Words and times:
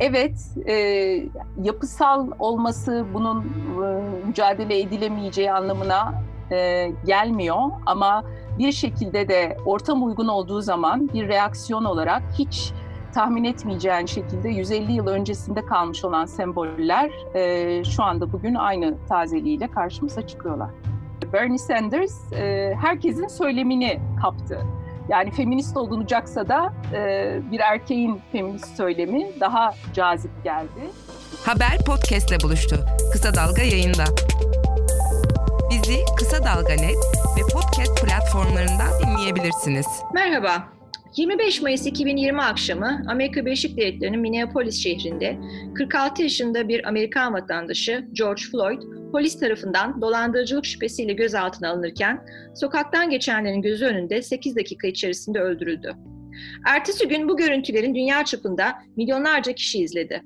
evet 0.00 0.40
e, 0.66 0.74
yapısal 1.62 2.30
olması 2.38 3.06
bunun 3.14 3.40
e, 3.40 4.26
mücadele 4.26 4.80
edilemeyeceği 4.80 5.52
anlamına 5.52 6.22
e, 6.52 6.88
gelmiyor 7.06 7.58
ama 7.86 8.24
bir 8.58 8.72
şekilde 8.72 9.28
de 9.28 9.56
ortam 9.66 10.06
uygun 10.06 10.28
olduğu 10.28 10.60
zaman 10.60 11.08
bir 11.14 11.28
reaksiyon 11.28 11.84
olarak 11.84 12.22
hiç 12.38 12.72
tahmin 13.14 13.44
etmeyeceğin 13.44 14.06
şekilde 14.06 14.48
150 14.48 14.92
yıl 14.92 15.06
öncesinde 15.06 15.66
kalmış 15.66 16.04
olan 16.04 16.24
semboller 16.24 17.10
e, 17.34 17.84
şu 17.84 18.02
anda 18.02 18.32
bugün 18.32 18.54
aynı 18.54 18.94
tazeliğiyle 19.08 19.68
karşımıza 19.68 20.26
çıkıyorlar. 20.26 20.70
Bernie 21.32 21.58
Sanders 21.58 22.32
e, 22.32 22.74
herkesin 22.80 23.26
söylemini 23.26 24.00
kaptı. 24.22 24.60
Yani 25.10 25.30
feminist 25.30 25.76
olunacaksa 25.76 26.48
da 26.48 26.72
e, 26.94 27.38
bir 27.52 27.60
erkeğin 27.60 28.20
feminist 28.32 28.76
söylemi 28.76 29.26
daha 29.40 29.74
cazip 29.94 30.44
geldi. 30.44 30.90
Haber 31.44 31.78
podcastle 31.86 32.36
buluştu. 32.42 32.76
Kısa 33.12 33.34
Dalga 33.34 33.62
yayında. 33.62 34.04
Bizi 35.70 35.96
Kısa 36.18 36.44
Dalga 36.44 36.72
Net 36.72 36.96
ve 37.36 37.40
podcast 37.52 38.04
platformlarından 38.04 38.90
dinleyebilirsiniz. 39.02 39.86
Merhaba. 40.14 40.68
25 41.16 41.62
Mayıs 41.62 41.86
2020 41.86 42.42
akşamı 42.42 43.02
Amerika 43.08 43.46
Birleşik 43.46 43.76
Devletleri'nin 43.76 44.20
Minneapolis 44.20 44.82
şehrinde 44.82 45.36
46 45.74 46.22
yaşında 46.22 46.68
bir 46.68 46.88
Amerikan 46.88 47.34
vatandaşı 47.34 48.08
George 48.12 48.42
Floyd 48.52 48.82
polis 49.12 49.40
tarafından 49.40 50.00
dolandırıcılık 50.00 50.66
şüphesiyle 50.66 51.12
gözaltına 51.12 51.70
alınırken 51.70 52.26
sokaktan 52.54 53.10
geçenlerin 53.10 53.62
gözü 53.62 53.86
önünde 53.86 54.22
8 54.22 54.56
dakika 54.56 54.88
içerisinde 54.88 55.40
öldürüldü. 55.40 55.94
Ertesi 56.66 57.08
gün 57.08 57.28
bu 57.28 57.36
görüntülerin 57.36 57.94
dünya 57.94 58.24
çapında 58.24 58.74
milyonlarca 58.96 59.52
kişi 59.52 59.78
izledi. 59.78 60.22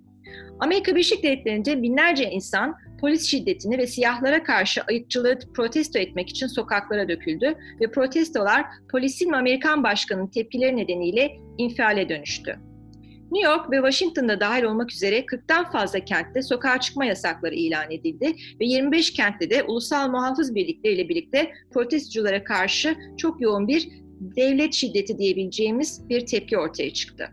Amerika 0.61 0.93
Birleşik 0.93 1.23
Devletleri'nde 1.23 1.83
binlerce 1.83 2.31
insan 2.31 2.75
polis 3.01 3.27
şiddetini 3.27 3.79
ve 3.79 3.87
siyahlara 3.87 4.43
karşı 4.43 4.83
ayıkçılığı 4.83 5.39
protesto 5.55 5.99
etmek 5.99 6.29
için 6.29 6.47
sokaklara 6.47 7.09
döküldü 7.09 7.55
ve 7.81 7.91
protestolar 7.91 8.65
polisin 8.91 9.33
ve 9.33 9.37
Amerikan 9.37 9.85
başkanının 9.85 10.27
tepkileri 10.27 10.77
nedeniyle 10.77 11.31
infiale 11.59 12.09
dönüştü. 12.09 12.59
New 13.33 13.51
York 13.51 13.71
ve 13.71 13.77
Washington'da 13.77 14.41
dahil 14.41 14.63
olmak 14.63 14.93
üzere 14.93 15.21
40'tan 15.21 15.73
fazla 15.73 16.01
kentte 16.01 16.43
sokağa 16.43 16.81
çıkma 16.81 17.05
yasakları 17.05 17.55
ilan 17.55 17.91
edildi 17.91 18.37
ve 18.61 18.65
25 18.65 19.13
kentte 19.13 19.51
de 19.51 19.63
ulusal 19.63 20.11
muhafız 20.11 20.55
birlikleriyle 20.55 21.09
birlikte 21.09 21.53
protestoculara 21.73 22.45
karşı 22.45 22.97
çok 23.17 23.41
yoğun 23.41 23.69
bir 23.69 23.89
devlet 24.21 24.75
şiddeti 24.75 25.19
diyebileceğimiz 25.19 26.09
bir 26.09 26.27
tepki 26.27 26.59
ortaya 26.59 26.93
çıktı. 26.93 27.29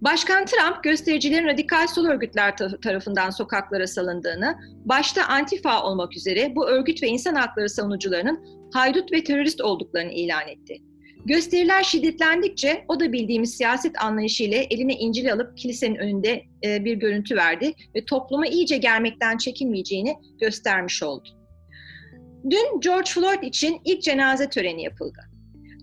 Başkan 0.00 0.44
Trump 0.44 0.84
göstericilerin 0.84 1.46
radikal 1.46 1.86
sol 1.86 2.04
örgütler 2.04 2.56
tarafından 2.56 3.30
sokaklara 3.30 3.86
salındığını, 3.86 4.56
başta 4.84 5.24
Antifa 5.24 5.82
olmak 5.82 6.16
üzere 6.16 6.52
bu 6.56 6.68
örgüt 6.68 7.02
ve 7.02 7.06
insan 7.06 7.34
hakları 7.34 7.68
savunucularının 7.68 8.44
haydut 8.72 9.12
ve 9.12 9.24
terörist 9.24 9.60
olduklarını 9.60 10.12
ilan 10.12 10.48
etti. 10.48 10.91
Gösteriler 11.24 11.82
şiddetlendikçe 11.82 12.84
o 12.88 13.00
da 13.00 13.12
bildiğimiz 13.12 13.56
siyaset 13.56 14.02
anlayışıyla 14.02 14.58
eline 14.70 14.94
İncil 14.94 15.32
alıp 15.32 15.56
kilisenin 15.56 15.96
önünde 15.96 16.42
e, 16.64 16.84
bir 16.84 16.94
görüntü 16.94 17.36
verdi 17.36 17.74
ve 17.96 18.04
toplumu 18.04 18.46
iyice 18.46 18.76
germekten 18.76 19.36
çekinmeyeceğini 19.36 20.14
göstermiş 20.40 21.02
oldu. 21.02 21.28
Dün 22.50 22.80
George 22.80 23.10
Floyd 23.10 23.42
için 23.42 23.80
ilk 23.84 24.02
cenaze 24.02 24.48
töreni 24.48 24.82
yapıldı. 24.82 25.18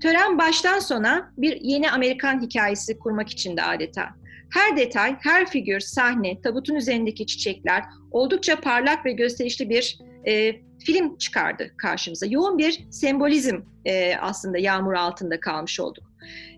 Tören 0.01 0.37
baştan 0.37 0.79
sona 0.79 1.33
bir 1.37 1.61
yeni 1.61 1.91
Amerikan 1.91 2.41
hikayesi 2.41 2.99
kurmak 2.99 3.29
için 3.29 3.57
de 3.57 3.63
adeta. 3.63 4.09
Her 4.53 4.77
detay, 4.77 5.15
her 5.19 5.49
figür, 5.49 5.79
sahne, 5.79 6.41
tabutun 6.41 6.75
üzerindeki 6.75 7.25
çiçekler 7.25 7.83
oldukça 8.11 8.61
parlak 8.61 9.05
ve 9.05 9.11
gösterişli 9.11 9.69
bir 9.69 9.99
e, 10.27 10.55
film 10.85 11.17
çıkardı 11.17 11.71
karşımıza. 11.77 12.25
Yoğun 12.25 12.57
bir 12.57 12.85
sembolizm 12.91 13.55
e, 13.85 14.15
aslında 14.15 14.57
yağmur 14.57 14.93
altında 14.93 15.39
kalmış 15.39 15.79
olduk. 15.79 16.03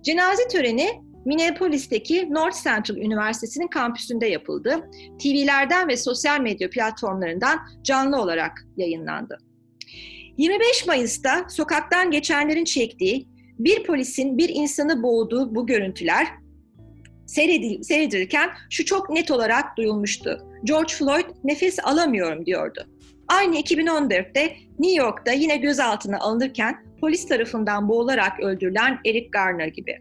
Cenaze 0.03 0.47
töreni 0.47 0.89
Minneapolis'teki 1.25 2.33
North 2.33 2.63
Central 2.63 2.97
Üniversitesi'nin 2.97 3.67
kampüsünde 3.67 4.27
yapıldı. 4.27 4.89
TV'lerden 5.23 5.87
ve 5.87 5.97
sosyal 5.97 6.39
medya 6.39 6.69
platformlarından 6.69 7.59
canlı 7.83 8.21
olarak 8.21 8.65
yayınlandı. 8.77 9.37
25 10.37 10.87
Mayıs'ta 10.87 11.45
sokaktan 11.49 12.11
geçenlerin 12.11 12.65
çektiği 12.65 13.27
bir 13.59 13.83
polisin 13.83 14.37
bir 14.37 14.49
insanı 14.49 15.03
boğduğu 15.03 15.55
bu 15.55 15.67
görüntüler 15.67 16.27
seyredilirken 17.81 18.49
şu 18.69 18.85
çok 18.85 19.09
net 19.09 19.31
olarak 19.31 19.77
duyulmuştu. 19.77 20.47
George 20.63 20.93
Floyd 20.93 21.25
nefes 21.43 21.79
alamıyorum 21.83 22.45
diyordu. 22.45 22.87
Aynı 23.31 23.59
2014'te 23.59 24.55
New 24.79 25.03
York'ta 25.03 25.31
yine 25.31 25.57
gözaltına 25.57 26.19
alınırken 26.19 26.83
polis 27.01 27.27
tarafından 27.27 27.89
boğularak 27.89 28.39
öldürülen 28.39 28.99
Eric 29.05 29.27
Garner 29.31 29.67
gibi. 29.67 29.99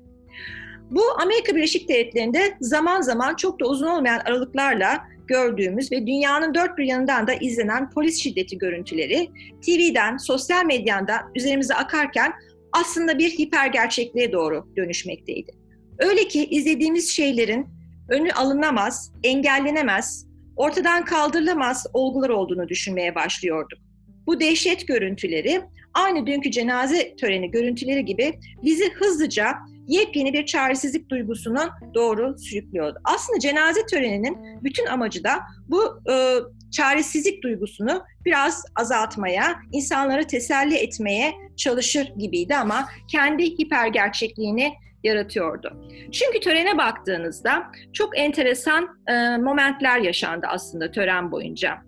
Bu 0.91 1.02
Amerika 1.22 1.56
Birleşik 1.56 1.88
Devletleri'nde 1.88 2.56
zaman 2.60 3.00
zaman 3.00 3.34
çok 3.34 3.60
da 3.60 3.66
uzun 3.66 3.86
olmayan 3.86 4.19
aralıklarla 4.19 5.04
gördüğümüz 5.26 5.92
ve 5.92 6.06
dünyanın 6.06 6.54
dört 6.54 6.78
bir 6.78 6.84
yanından 6.84 7.26
da 7.26 7.34
izlenen 7.34 7.90
polis 7.90 8.22
şiddeti 8.22 8.58
görüntüleri 8.58 9.30
TV'den, 9.66 10.16
sosyal 10.16 10.64
medyadan 10.64 11.20
üzerimize 11.34 11.74
akarken 11.74 12.32
aslında 12.72 13.19
bir 13.19 13.30
hiper 13.30 13.66
gerçekliğe 13.66 14.32
doğru 14.32 14.66
dönüşmekteydi. 14.76 15.52
Öyle 15.98 16.28
ki 16.28 16.46
izlediğimiz 16.46 17.10
şeylerin 17.10 17.66
önü 18.08 18.32
alınamaz, 18.32 19.12
engellenemez, 19.22 20.29
ortadan 20.60 21.04
kaldırılamaz 21.04 21.87
olgular 21.93 22.28
olduğunu 22.28 22.69
düşünmeye 22.69 23.15
başlıyorduk. 23.15 23.78
Bu 24.26 24.41
dehşet 24.41 24.88
görüntüleri 24.88 25.62
aynı 25.94 26.26
dünkü 26.26 26.50
cenaze 26.50 27.16
töreni 27.16 27.50
görüntüleri 27.50 28.04
gibi 28.04 28.38
bizi 28.65 28.93
hızlıca 28.93 29.54
yepyeni 29.88 30.32
bir 30.32 30.47
çaresizlik 30.47 31.10
duygusunun 31.10 31.70
doğru 31.94 32.38
sürüklüyordu. 32.38 32.99
Aslında 33.04 33.38
cenaze 33.38 33.87
töreninin 33.87 34.38
bütün 34.65 34.87
amacı 34.87 35.25
da 35.25 35.31
bu 35.69 36.03
e, 36.12 36.37
çaresizlik 36.70 37.43
duygusunu 37.43 38.03
biraz 38.25 38.65
azaltmaya, 38.76 39.56
insanları 39.72 40.26
teselli 40.26 40.75
etmeye 40.76 41.34
çalışır 41.56 42.12
gibiydi 42.19 42.56
ama 42.56 42.88
kendi 43.09 43.44
hiper 43.44 43.87
gerçekliğini 43.87 44.72
yaratıyordu. 45.05 45.88
Çünkü 46.12 46.41
törene 46.41 46.78
baktığınızda 46.78 47.66
çok 47.93 48.19
enteresan 48.19 48.88
e, 49.06 49.37
momentler 49.37 49.99
yaşandı 49.99 50.47
aslında 50.50 50.91
tören 50.91 51.33
boyunca. 51.33 51.78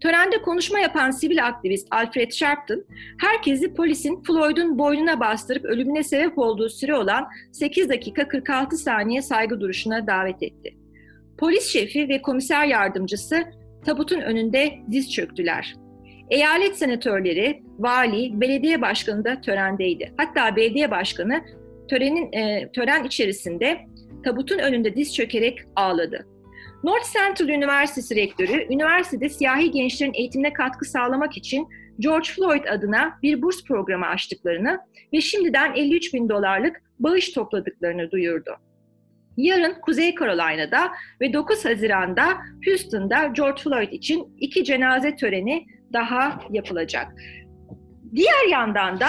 Törende 0.00 0.42
konuşma 0.42 0.78
yapan 0.78 1.10
sivil 1.10 1.46
aktivist 1.46 1.88
Alfred 1.90 2.32
Sharpton, 2.32 2.84
herkesi 3.20 3.74
polisin 3.74 4.22
Floyd'un 4.22 4.78
boynuna 4.78 5.20
bastırıp 5.20 5.64
ölümüne 5.64 6.02
sebep 6.02 6.38
olduğu 6.38 6.68
süre 6.68 6.94
olan 6.94 7.28
8 7.52 7.88
dakika 7.88 8.28
46 8.28 8.76
saniye 8.76 9.22
saygı 9.22 9.60
duruşuna 9.60 10.06
davet 10.06 10.42
etti. 10.42 10.76
Polis 11.38 11.72
şefi 11.72 12.08
ve 12.08 12.22
komiser 12.22 12.66
yardımcısı 12.66 13.44
tabutun 13.84 14.20
önünde 14.20 14.78
diz 14.90 15.12
çöktüler. 15.12 15.74
Eyalet 16.30 16.76
senatörleri, 16.76 17.62
vali, 17.78 18.40
belediye 18.40 18.82
başkanı 18.82 19.24
da 19.24 19.40
törendeydi. 19.40 20.12
Hatta 20.16 20.56
belediye 20.56 20.90
başkanı 20.90 21.44
törenin 21.88 22.32
e, 22.32 22.72
tören 22.72 23.04
içerisinde 23.04 23.80
tabutun 24.24 24.58
önünde 24.58 24.96
diz 24.96 25.14
çökerek 25.14 25.58
ağladı. 25.76 26.26
North 26.84 27.12
Central 27.12 27.48
Üniversitesi 27.48 28.16
rektörü, 28.16 28.66
üniversitede 28.74 29.28
siyahi 29.28 29.70
gençlerin 29.70 30.14
eğitimine 30.14 30.52
katkı 30.52 30.84
sağlamak 30.84 31.36
için 31.36 31.68
George 31.98 32.28
Floyd 32.28 32.64
adına 32.64 33.18
bir 33.22 33.42
burs 33.42 33.64
programı 33.64 34.06
açtıklarını 34.06 34.78
ve 35.12 35.20
şimdiden 35.20 35.74
53 35.74 36.14
bin 36.14 36.28
dolarlık 36.28 36.82
bağış 36.98 37.32
topladıklarını 37.32 38.10
duyurdu. 38.10 38.50
Yarın 39.36 39.80
Kuzey 39.80 40.14
Carolina'da 40.14 40.92
ve 41.20 41.32
9 41.32 41.64
Haziran'da 41.64 42.38
Houston'da 42.66 43.26
George 43.26 43.62
Floyd 43.62 43.92
için 43.92 44.36
iki 44.38 44.64
cenaze 44.64 45.16
töreni 45.16 45.66
daha 45.92 46.40
yapılacak. 46.50 47.12
Diğer 48.14 48.48
yandan 48.50 49.00
da 49.00 49.06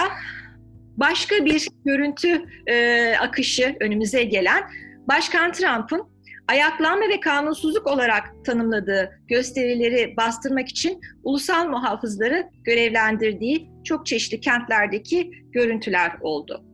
başka 0.96 1.44
bir 1.44 1.68
görüntü 1.84 2.44
e, 2.66 3.14
akışı 3.20 3.76
önümüze 3.80 4.24
gelen 4.24 4.62
Başkan 5.08 5.52
Trump'ın 5.52 6.02
ayaklanma 6.48 7.08
ve 7.08 7.20
kanunsuzluk 7.20 7.86
olarak 7.86 8.44
tanımladığı 8.44 9.20
gösterileri 9.28 10.14
bastırmak 10.16 10.68
için 10.68 11.00
ulusal 11.24 11.68
muhafızları 11.68 12.46
görevlendirdiği 12.64 13.70
çok 13.84 14.06
çeşitli 14.06 14.40
kentlerdeki 14.40 15.30
görüntüler 15.52 16.12
oldu. 16.20 16.64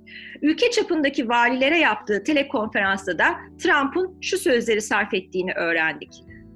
Ülke 0.43 0.71
çapındaki 0.71 1.29
valilere 1.29 1.79
yaptığı 1.79 2.25
telekonferansta 2.25 3.19
da 3.19 3.35
Trump'ın 3.59 4.21
şu 4.21 4.39
sözleri 4.39 4.81
sarf 4.81 5.15
ettiğini 5.15 5.53
öğrendik. 5.53 6.13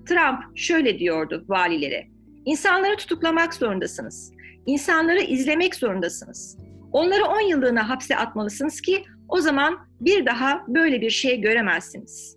Trump 0.09 0.59
şöyle 0.59 0.99
diyordu 0.99 1.45
valilere. 1.49 2.07
İnsanları 2.45 2.97
tutuklamak 2.97 3.55
zorundasınız. 3.55 4.33
İnsanları 4.67 5.21
izlemek 5.21 5.75
zorundasınız. 5.75 6.59
Onları 6.97 7.25
10 7.25 7.41
yıllığına 7.41 7.89
hapse 7.89 8.17
atmalısınız 8.17 8.81
ki 8.81 9.05
o 9.29 9.41
zaman 9.41 9.79
bir 10.01 10.27
daha 10.27 10.65
böyle 10.69 11.01
bir 11.01 11.11
şey 11.11 11.41
göremezsiniz. 11.41 12.37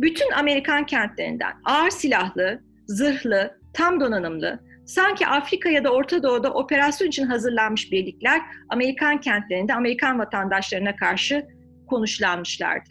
bütün 0.00 0.30
Amerikan 0.30 0.86
kentlerinden 0.86 1.52
ağır 1.64 1.90
silahlı, 1.90 2.62
zırhlı, 2.86 3.60
tam 3.74 4.00
donanımlı, 4.00 4.60
sanki 4.86 5.26
Afrika 5.26 5.68
ya 5.68 5.84
da 5.84 5.90
Orta 5.90 6.22
Doğu'da 6.22 6.52
operasyon 6.52 7.08
için 7.08 7.26
hazırlanmış 7.26 7.92
birlikler 7.92 8.40
Amerikan 8.68 9.20
kentlerinde 9.20 9.74
Amerikan 9.74 10.18
vatandaşlarına 10.18 10.96
karşı 10.96 11.46
konuşlanmışlardı. 11.86 12.90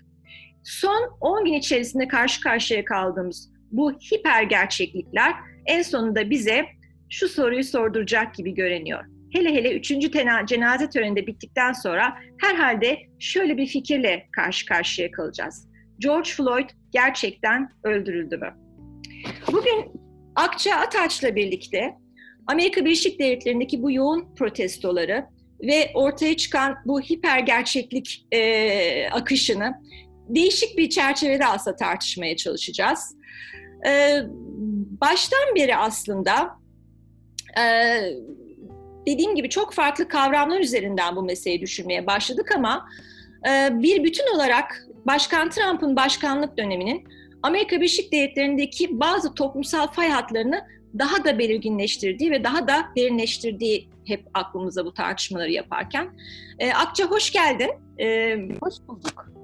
Son 0.63 1.17
10 1.21 1.45
gün 1.45 1.53
içerisinde 1.53 2.07
karşı 2.07 2.41
karşıya 2.41 2.85
kaldığımız 2.85 3.51
bu 3.71 3.91
hiper 3.91 4.43
gerçeklikler 4.43 5.33
en 5.65 5.81
sonunda 5.81 6.29
bize 6.29 6.65
şu 7.09 7.27
soruyu 7.27 7.63
sorduracak 7.63 8.35
gibi 8.35 8.53
görünüyor. 8.53 9.18
Hele 9.33 9.53
hele 9.53 9.73
üçüncü 9.77 10.11
tena, 10.11 10.45
cenaze 10.45 10.89
töreninde 10.89 11.27
bittikten 11.27 11.73
sonra 11.73 12.17
herhalde 12.41 12.97
şöyle 13.19 13.57
bir 13.57 13.67
fikirle 13.67 14.27
karşı 14.31 14.65
karşıya 14.65 15.11
kalacağız. 15.11 15.67
George 15.99 16.29
Floyd 16.29 16.69
gerçekten 16.91 17.69
öldürüldü 17.83 18.37
mü? 18.37 18.53
Bugün 19.51 19.91
Akça 20.35 20.75
Ataç'la 20.75 21.35
birlikte 21.35 21.95
Amerika 22.47 22.85
Birleşik 22.85 23.19
Devletleri'ndeki 23.19 23.83
bu 23.83 23.91
yoğun 23.91 24.35
protestoları 24.35 25.25
ve 25.61 25.91
ortaya 25.93 26.37
çıkan 26.37 26.77
bu 26.85 27.01
hiper 27.01 27.39
gerçeklik 27.39 28.27
e, 28.31 29.09
akışını 29.09 29.73
değişik 30.29 30.77
bir 30.77 30.89
çerçevede 30.89 31.45
aslında 31.45 31.75
tartışmaya 31.75 32.35
çalışacağız. 32.35 33.15
E, 33.87 34.21
baştan 35.01 35.55
beri 35.55 35.75
aslında 35.75 36.49
e, 37.57 37.63
dediğim 39.07 39.35
gibi 39.35 39.49
çok 39.49 39.73
farklı 39.73 40.07
kavramlar 40.07 40.59
üzerinden 40.59 41.15
bu 41.15 41.23
meseleyi 41.23 41.61
düşünmeye 41.61 42.07
başladık 42.07 42.51
ama 42.55 42.89
e, 43.49 43.69
bir 43.71 44.03
bütün 44.03 44.35
olarak 44.35 44.85
Başkan 45.05 45.49
Trump'ın 45.49 45.95
başkanlık 45.95 46.57
döneminin 46.57 47.07
Amerika 47.43 47.75
Birleşik 47.75 48.11
Devletleri'ndeki 48.11 48.99
bazı 48.99 49.33
toplumsal 49.33 49.87
fay 49.87 50.09
hatlarını 50.09 50.61
daha 50.99 51.23
da 51.23 51.39
belirginleştirdiği 51.39 52.31
ve 52.31 52.43
daha 52.43 52.67
da 52.67 52.85
derinleştirdiği 52.97 53.89
hep 54.05 54.27
aklımıza 54.33 54.85
bu 54.85 54.93
tartışmaları 54.93 55.51
yaparken. 55.51 56.09
E, 56.59 56.73
Akça 56.73 57.05
hoş 57.05 57.31
geldin. 57.31 57.71
E, 57.99 58.35
hoş 58.61 58.73
bulduk. 58.87 59.38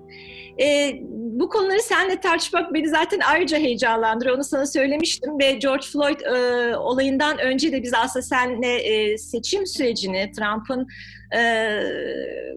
E, 0.61 0.99
bu 1.39 1.49
konuları 1.49 1.81
seninle 1.81 2.19
tartışmak 2.19 2.73
beni 2.73 2.89
zaten 2.89 3.19
ayrıca 3.19 3.57
heyecanlandırıyor. 3.57 4.35
Onu 4.35 4.43
sana 4.43 4.65
söylemiştim 4.65 5.39
ve 5.39 5.51
George 5.51 5.85
Floyd 5.93 6.19
e, 6.19 6.77
olayından 6.77 7.37
önce 7.37 7.71
de 7.71 7.83
biz 7.83 7.93
aslında 7.93 8.23
seninle 8.23 8.75
e, 8.75 9.17
seçim 9.17 9.67
sürecini, 9.67 10.31
Trump'ın 10.31 10.87
e, 11.37 11.79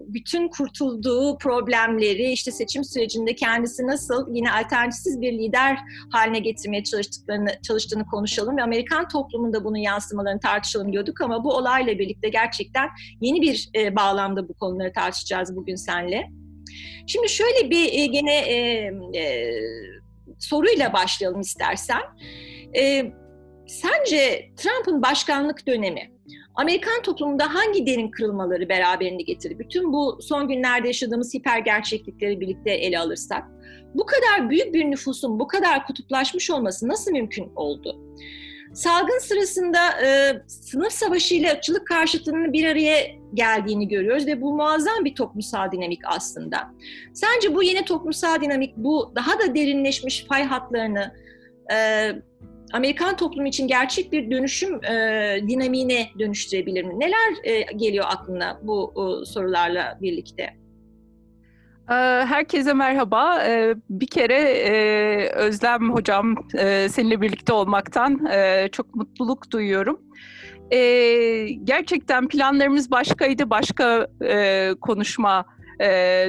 bütün 0.07 0.47
kurtulduğu 0.47 1.37
problemleri, 1.37 2.31
işte 2.31 2.51
seçim 2.51 2.83
sürecinde 2.83 3.35
kendisi 3.35 3.87
nasıl 3.87 4.35
yine 4.35 4.51
alternatifsiz 4.51 5.21
bir 5.21 5.33
lider 5.33 5.77
haline 6.11 6.39
getirmeye 6.39 6.83
çalıştıklarını 6.83 7.49
çalıştığını 7.67 8.05
konuşalım 8.05 8.57
ve 8.57 8.63
Amerikan 8.63 9.07
toplumunda 9.07 9.63
bunun 9.63 9.77
yansımalarını 9.77 10.39
tartışalım 10.39 10.91
diyorduk 10.91 11.21
ama 11.21 11.43
bu 11.43 11.53
olayla 11.53 11.99
birlikte 11.99 12.29
gerçekten 12.29 12.89
yeni 13.21 13.41
bir 13.41 13.69
e, 13.75 13.95
bağlamda 13.95 14.49
bu 14.49 14.53
konuları 14.53 14.93
tartışacağız 14.93 15.55
bugün 15.55 15.75
seninle. 15.75 16.38
Şimdi 17.07 17.29
şöyle 17.29 17.69
bir 17.69 17.93
e, 17.93 18.05
gene 18.05 18.35
e, 18.35 18.55
e, 19.19 19.53
soruyla 20.39 20.93
başlayalım 20.93 21.41
istersen. 21.41 22.01
E, 22.77 23.11
sence 23.67 24.51
Trump'ın 24.57 25.01
başkanlık 25.01 25.67
dönemi 25.67 26.11
Amerikan 26.55 27.01
toplumunda 27.01 27.55
hangi 27.55 27.85
derin 27.85 28.11
kırılmaları 28.11 28.69
beraberinde 28.69 29.23
getirdi? 29.23 29.59
Bütün 29.59 29.93
bu 29.93 30.19
son 30.21 30.47
günlerde 30.47 30.87
yaşadığımız 30.87 31.33
hiper 31.33 31.59
gerçeklikleri 31.59 32.39
birlikte 32.39 32.71
ele 32.71 32.99
alırsak, 32.99 33.43
bu 33.95 34.05
kadar 34.05 34.49
büyük 34.49 34.73
bir 34.73 34.91
nüfusun 34.91 35.39
bu 35.39 35.47
kadar 35.47 35.87
kutuplaşmış 35.87 36.49
olması 36.49 36.87
nasıl 36.87 37.11
mümkün 37.11 37.51
oldu? 37.55 37.99
Salgın 38.79 39.19
sırasında 39.19 40.05
e, 40.05 40.41
sınıf 40.47 40.91
savaşı 40.91 41.35
ile 41.35 41.51
ırkçılık 41.51 41.87
karşıtının 41.87 42.53
bir 42.53 42.65
araya 42.65 43.07
geldiğini 43.33 43.87
görüyoruz 43.87 44.27
ve 44.27 44.41
bu 44.41 44.53
muazzam 44.53 45.05
bir 45.05 45.15
toplumsal 45.15 45.71
dinamik 45.71 45.99
aslında. 46.05 46.57
Sence 47.13 47.55
bu 47.55 47.63
yeni 47.63 47.85
toplumsal 47.85 48.41
dinamik 48.41 48.77
bu 48.77 49.13
daha 49.15 49.39
da 49.39 49.55
derinleşmiş 49.55 50.25
fay 50.29 50.43
hatlarını 50.43 51.15
e, 51.73 52.11
Amerikan 52.73 53.15
toplumu 53.17 53.47
için 53.47 53.67
gerçek 53.67 54.11
bir 54.11 54.31
dönüşüm 54.31 54.83
e, 54.83 55.37
dinamiğine 55.47 56.09
dönüştürebilir 56.19 56.83
mi? 56.83 56.99
Neler 56.99 57.33
e, 57.43 57.61
geliyor 57.61 58.05
aklına 58.07 58.59
bu 58.63 58.93
e, 58.95 59.25
sorularla 59.25 59.97
birlikte? 60.01 60.59
Ee, 61.89 61.93
herkese 62.25 62.73
merhaba. 62.73 63.43
Ee, 63.43 63.75
bir 63.89 64.07
kere 64.07 64.35
e, 64.35 65.29
Özlem 65.29 65.93
Hocam 65.93 66.35
e, 66.57 66.89
seninle 66.89 67.21
birlikte 67.21 67.53
olmaktan 67.53 68.25
e, 68.25 68.67
çok 68.71 68.95
mutluluk 68.95 69.51
duyuyorum. 69.51 69.99
Gerçekten 71.63 72.27
planlarımız 72.27 72.91
başkaydı, 72.91 73.49
başka 73.49 74.07
konuşma 74.81 75.45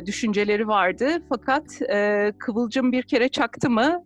düşünceleri 0.06 0.68
vardı. 0.68 1.22
Fakat 1.28 1.64
Kıvılcım 2.38 2.92
bir 2.92 3.02
kere 3.02 3.28
çaktı 3.28 3.70
mı 3.70 4.04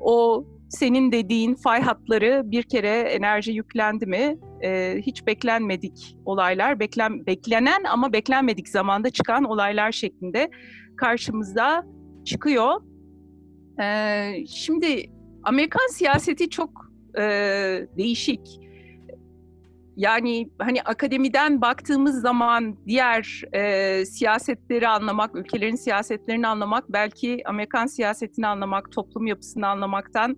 o 0.00 0.44
senin 0.68 1.12
dediğin 1.12 1.54
fay 1.54 1.80
hatları 1.80 2.42
bir 2.44 2.62
kere 2.62 3.00
enerji 3.00 3.52
yüklendi 3.52 4.06
mi 4.06 4.38
e, 4.62 4.98
hiç 5.06 5.26
beklenmedik 5.26 6.16
olaylar, 6.24 6.80
beklen, 6.80 7.26
beklenen 7.26 7.84
ama 7.84 8.12
beklenmedik 8.12 8.68
zamanda 8.68 9.10
çıkan 9.10 9.44
olaylar 9.44 9.92
şeklinde 9.92 10.50
karşımızda 10.96 11.86
çıkıyor. 12.24 12.80
E, 13.82 14.46
şimdi 14.46 15.10
Amerikan 15.42 15.92
siyaseti 15.92 16.50
çok 16.50 16.70
e, 17.18 17.22
değişik. 17.96 18.63
Yani 19.96 20.50
hani 20.58 20.82
akademiden 20.82 21.60
baktığımız 21.60 22.20
zaman 22.20 22.76
diğer 22.86 23.42
e, 23.52 24.04
siyasetleri 24.06 24.88
anlamak, 24.88 25.36
ülkelerin 25.36 25.76
siyasetlerini 25.76 26.46
anlamak, 26.46 26.84
belki 26.88 27.42
Amerikan 27.46 27.86
siyasetini 27.86 28.46
anlamak, 28.46 28.92
toplum 28.92 29.26
yapısını 29.26 29.68
anlamaktan 29.68 30.36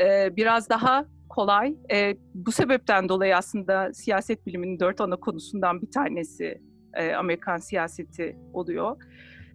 e, 0.00 0.36
biraz 0.36 0.68
daha 0.70 1.04
kolay. 1.28 1.74
E, 1.92 2.16
bu 2.34 2.52
sebepten 2.52 3.08
dolayı 3.08 3.36
aslında 3.36 3.92
siyaset 3.92 4.46
biliminin 4.46 4.80
dört 4.80 5.00
ana 5.00 5.16
konusundan 5.16 5.82
bir 5.82 5.90
tanesi 5.90 6.60
e, 6.94 7.12
Amerikan 7.12 7.56
siyaseti 7.56 8.36
oluyor. 8.52 8.96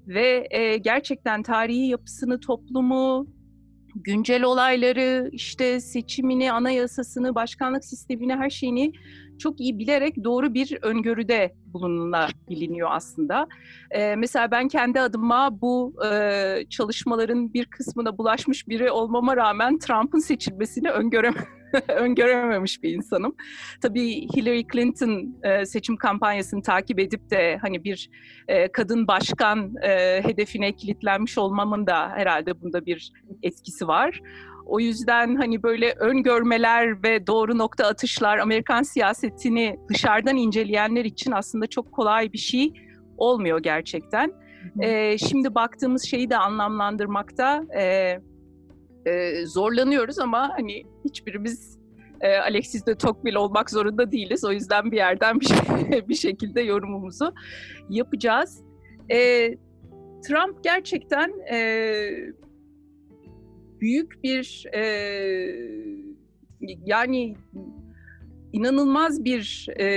Ve 0.07 0.47
e, 0.51 0.77
gerçekten 0.77 1.43
tarihi 1.43 1.87
yapısını, 1.87 2.39
toplumu, 2.39 3.27
güncel 3.95 4.43
olayları, 4.43 5.29
işte 5.31 5.79
seçimini, 5.79 6.51
anayasasını, 6.51 7.35
başkanlık 7.35 7.85
sistemini, 7.85 8.35
her 8.35 8.49
şeyini 8.49 8.91
çok 9.39 9.59
iyi 9.59 9.79
bilerek 9.79 10.23
doğru 10.23 10.53
bir 10.53 10.77
öngörüde 10.81 11.53
bulunulabiliyor 11.65 12.89
aslında. 12.91 13.47
Ee, 13.91 14.15
mesela 14.15 14.51
ben 14.51 14.67
kendi 14.67 15.01
adıma 15.01 15.61
bu 15.61 15.93
e, 16.11 16.65
çalışmaların 16.69 17.53
bir 17.53 17.65
kısmına 17.65 18.17
bulaşmış 18.17 18.67
biri 18.67 18.91
olmama 18.91 19.37
rağmen 19.37 19.79
Trump'ın 19.79 20.19
seçilmesini 20.19 20.89
öngörem 20.89 21.33
öngörememiş 21.87 22.83
bir 22.83 22.93
insanım. 22.93 23.35
Tabii 23.81 24.27
Hillary 24.35 24.63
Clinton 24.73 25.35
e, 25.43 25.65
seçim 25.65 25.97
kampanyasını 25.97 26.61
takip 26.61 26.99
edip 26.99 27.29
de 27.31 27.57
hani 27.61 27.83
bir 27.83 28.09
e, 28.47 28.71
kadın 28.71 29.07
başkan 29.07 29.73
e, 29.81 30.21
hedefine 30.23 30.75
kilitlenmiş 30.75 31.37
olmamın 31.37 31.87
da 31.87 32.09
herhalde 32.09 32.61
bunda 32.61 32.85
bir 32.85 33.11
etkisi 33.43 33.87
var. 33.87 34.21
O 34.65 34.79
yüzden 34.79 35.35
hani 35.35 35.63
böyle 35.63 35.93
öngörmeler 35.99 37.03
ve 37.03 37.27
doğru 37.27 37.57
nokta 37.57 37.87
atışlar 37.87 38.37
Amerikan 38.37 38.83
siyasetini 38.83 39.79
dışarıdan 39.89 40.37
inceleyenler 40.37 41.05
için 41.05 41.31
aslında 41.31 41.67
çok 41.67 41.91
kolay 41.91 42.33
bir 42.33 42.37
şey 42.37 42.73
olmuyor 43.17 43.59
gerçekten. 43.59 44.33
Ee, 44.81 45.17
şimdi 45.17 45.55
baktığımız 45.55 46.03
şeyi 46.03 46.29
de 46.29 46.37
anlamlandırmakta 46.37 47.63
e, 47.77 48.15
e, 49.05 49.45
zorlanıyoruz 49.45 50.19
ama 50.19 50.49
hani 50.57 50.83
hiçbirimiz 51.05 51.77
e, 52.21 52.37
Alexis 52.37 52.85
de 52.85 52.95
Tocqueville 52.95 53.39
olmak 53.39 53.69
zorunda 53.69 54.11
değiliz. 54.11 54.45
O 54.45 54.51
yüzden 54.51 54.91
bir 54.91 54.97
yerden 54.97 55.39
bir, 55.39 55.45
şey, 55.45 55.57
bir 56.09 56.15
şekilde 56.15 56.61
yorumumuzu 56.61 57.33
yapacağız. 57.89 58.63
E, 59.11 59.49
Trump 60.27 60.63
gerçekten 60.63 61.33
e, 61.51 61.57
büyük 63.85 64.23
bir 64.23 64.65
e, 64.73 64.81
yani 66.85 67.35
inanılmaz 68.53 69.25
bir 69.25 69.67
e, 69.79 69.87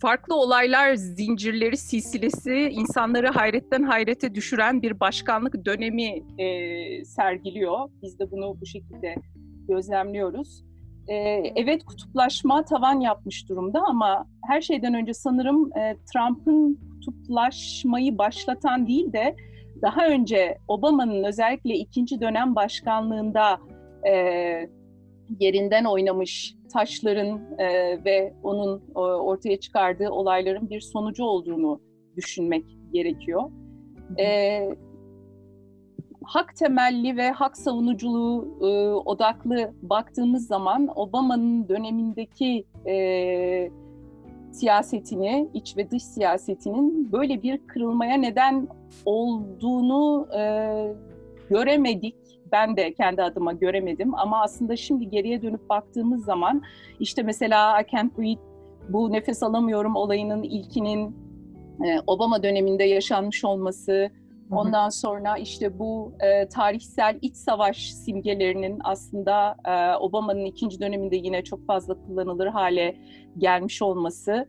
farklı 0.00 0.34
olaylar 0.34 0.94
zincirleri 0.94 1.76
silsilesi 1.76 2.54
insanları 2.54 3.28
hayretten 3.28 3.82
hayrete 3.82 4.34
düşüren 4.34 4.82
bir 4.82 5.00
başkanlık 5.00 5.64
dönemi 5.64 6.22
e, 6.38 7.04
sergiliyor. 7.04 7.78
Biz 8.02 8.18
de 8.18 8.30
bunu 8.30 8.60
bu 8.60 8.66
şekilde 8.66 9.14
gözlemliyoruz. 9.68 10.64
E, 11.08 11.14
evet 11.56 11.84
kutuplaşma 11.84 12.64
tavan 12.64 13.00
yapmış 13.00 13.48
durumda 13.48 13.82
ama 13.86 14.26
her 14.48 14.60
şeyden 14.60 14.94
önce 14.94 15.14
sanırım 15.14 15.76
e, 15.76 15.96
Trump'ın 16.12 16.80
kutuplaşmayı 16.94 18.18
başlatan 18.18 18.86
değil 18.86 19.12
de 19.12 19.36
daha 19.82 20.06
önce 20.06 20.58
Obama'nın 20.68 21.24
özellikle 21.24 21.74
ikinci 21.74 22.20
dönem 22.20 22.54
başkanlığında 22.54 23.60
e, 24.08 24.12
yerinden 25.40 25.84
oynamış 25.84 26.54
taşların 26.72 27.40
e, 27.58 27.68
ve 28.04 28.34
onun 28.42 28.82
e, 28.96 28.98
ortaya 28.98 29.60
çıkardığı 29.60 30.10
olayların 30.10 30.70
bir 30.70 30.80
sonucu 30.80 31.24
olduğunu 31.24 31.80
düşünmek 32.16 32.64
gerekiyor. 32.92 33.50
E, 34.18 34.60
hak 36.24 36.56
temelli 36.56 37.16
ve 37.16 37.30
hak 37.30 37.56
savunuculuğu 37.56 38.58
e, 38.60 38.92
odaklı 38.92 39.74
baktığımız 39.82 40.46
zaman 40.46 40.88
Obama'nın 40.94 41.68
dönemindeki 41.68 42.64
e, 42.86 43.70
siyasetini, 44.52 45.48
iç 45.54 45.76
ve 45.76 45.90
dış 45.90 46.02
siyasetinin 46.02 47.12
böyle 47.12 47.42
bir 47.42 47.58
kırılmaya 47.66 48.16
neden 48.16 48.68
olduğunu 49.04 50.28
e, 50.38 50.42
göremedik. 51.50 52.16
Ben 52.52 52.76
de 52.76 52.94
kendi 52.94 53.22
adıma 53.22 53.52
göremedim 53.52 54.14
ama 54.14 54.42
aslında 54.42 54.76
şimdi 54.76 55.10
geriye 55.10 55.42
dönüp 55.42 55.68
baktığımız 55.68 56.24
zaman 56.24 56.62
işte 57.00 57.22
mesela 57.22 57.80
I 57.80 57.86
can't 57.92 58.18
breathe, 58.18 58.40
bu 58.88 59.12
nefes 59.12 59.42
alamıyorum 59.42 59.96
olayının 59.96 60.42
ilkinin 60.42 61.16
e, 61.84 62.00
Obama 62.06 62.42
döneminde 62.42 62.84
yaşanmış 62.84 63.44
olması, 63.44 64.10
Ondan 64.50 64.88
sonra 64.88 65.38
işte 65.38 65.78
bu 65.78 66.14
e, 66.20 66.48
tarihsel 66.48 67.18
iç 67.22 67.36
savaş 67.36 67.92
simgelerinin 67.92 68.78
aslında 68.84 69.56
e, 69.64 69.96
Obama'nın 69.96 70.44
ikinci 70.44 70.80
döneminde 70.80 71.16
yine 71.16 71.44
çok 71.44 71.66
fazla 71.66 71.94
kullanılır 71.94 72.46
hale 72.46 72.96
gelmiş 73.38 73.82
olması 73.82 74.46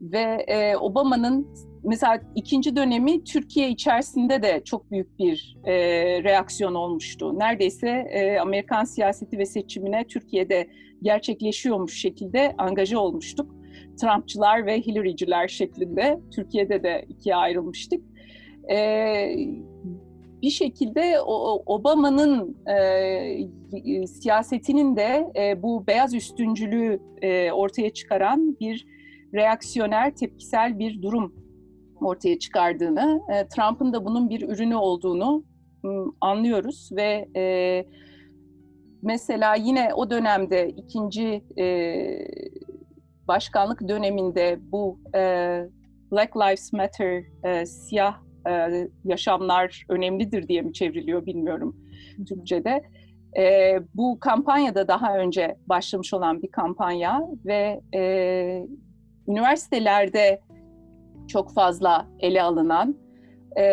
ve 0.00 0.44
e, 0.48 0.76
Obama'nın 0.76 1.48
mesela 1.84 2.20
ikinci 2.34 2.76
dönemi 2.76 3.24
Türkiye 3.24 3.70
içerisinde 3.70 4.42
de 4.42 4.62
çok 4.64 4.90
büyük 4.90 5.18
bir 5.18 5.56
e, 5.64 5.74
reaksiyon 6.22 6.74
olmuştu. 6.74 7.38
Neredeyse 7.38 7.88
e, 7.88 8.38
Amerikan 8.38 8.84
siyaseti 8.84 9.38
ve 9.38 9.46
seçimine 9.46 10.06
Türkiye'de 10.06 10.68
gerçekleşiyormuş 11.02 12.00
şekilde 12.00 12.54
angaja 12.58 12.98
olmuştuk. 12.98 13.54
Trumpçılar 14.00 14.66
ve 14.66 14.80
Hillary'ciler 14.80 15.48
şeklinde 15.48 16.20
Türkiye'de 16.34 16.82
de 16.82 17.04
ikiye 17.08 17.36
ayrılmıştık 17.36 18.11
e, 18.72 19.36
bir 20.42 20.50
şekilde 20.50 21.20
Obama'nın 21.66 22.56
e, 22.66 24.06
siyasetinin 24.06 24.96
de 24.96 25.32
e, 25.36 25.62
bu 25.62 25.86
beyaz 25.86 26.14
üstüncülüğü 26.14 27.00
e, 27.22 27.52
ortaya 27.52 27.92
çıkaran 27.92 28.56
bir 28.60 28.86
reaksiyoner, 29.34 30.14
tepkisel 30.14 30.78
bir 30.78 31.02
durum 31.02 31.34
ortaya 32.00 32.38
çıkardığını, 32.38 33.22
e, 33.32 33.48
Trump'ın 33.48 33.92
da 33.92 34.04
bunun 34.04 34.30
bir 34.30 34.48
ürünü 34.48 34.74
olduğunu 34.74 35.44
anlıyoruz 36.20 36.90
ve 36.92 37.28
e, 37.36 37.86
mesela 39.02 39.54
yine 39.54 39.94
o 39.94 40.10
dönemde 40.10 40.68
ikinci 40.68 41.44
e, 41.58 41.66
başkanlık 43.28 43.88
döneminde 43.88 44.58
bu 44.72 44.98
e, 45.14 45.20
Black 46.12 46.36
Lives 46.36 46.72
Matter 46.72 47.22
e, 47.44 47.66
siyah 47.66 48.16
e, 48.48 48.88
yaşamlar 49.04 49.84
önemlidir 49.88 50.48
diye 50.48 50.62
mi 50.62 50.72
çevriliyor 50.72 51.26
bilmiyorum 51.26 51.76
Türkçe'de. 52.28 52.82
E, 53.38 53.78
bu 53.94 54.18
kampanyada 54.20 54.88
daha 54.88 55.18
önce 55.18 55.56
başlamış 55.66 56.14
olan 56.14 56.42
bir 56.42 56.50
kampanya 56.50 57.20
ve 57.44 57.80
e, 57.94 58.66
üniversitelerde 59.28 60.40
çok 61.28 61.54
fazla 61.54 62.06
ele 62.20 62.42
alınan 62.42 62.96
e, 63.56 63.64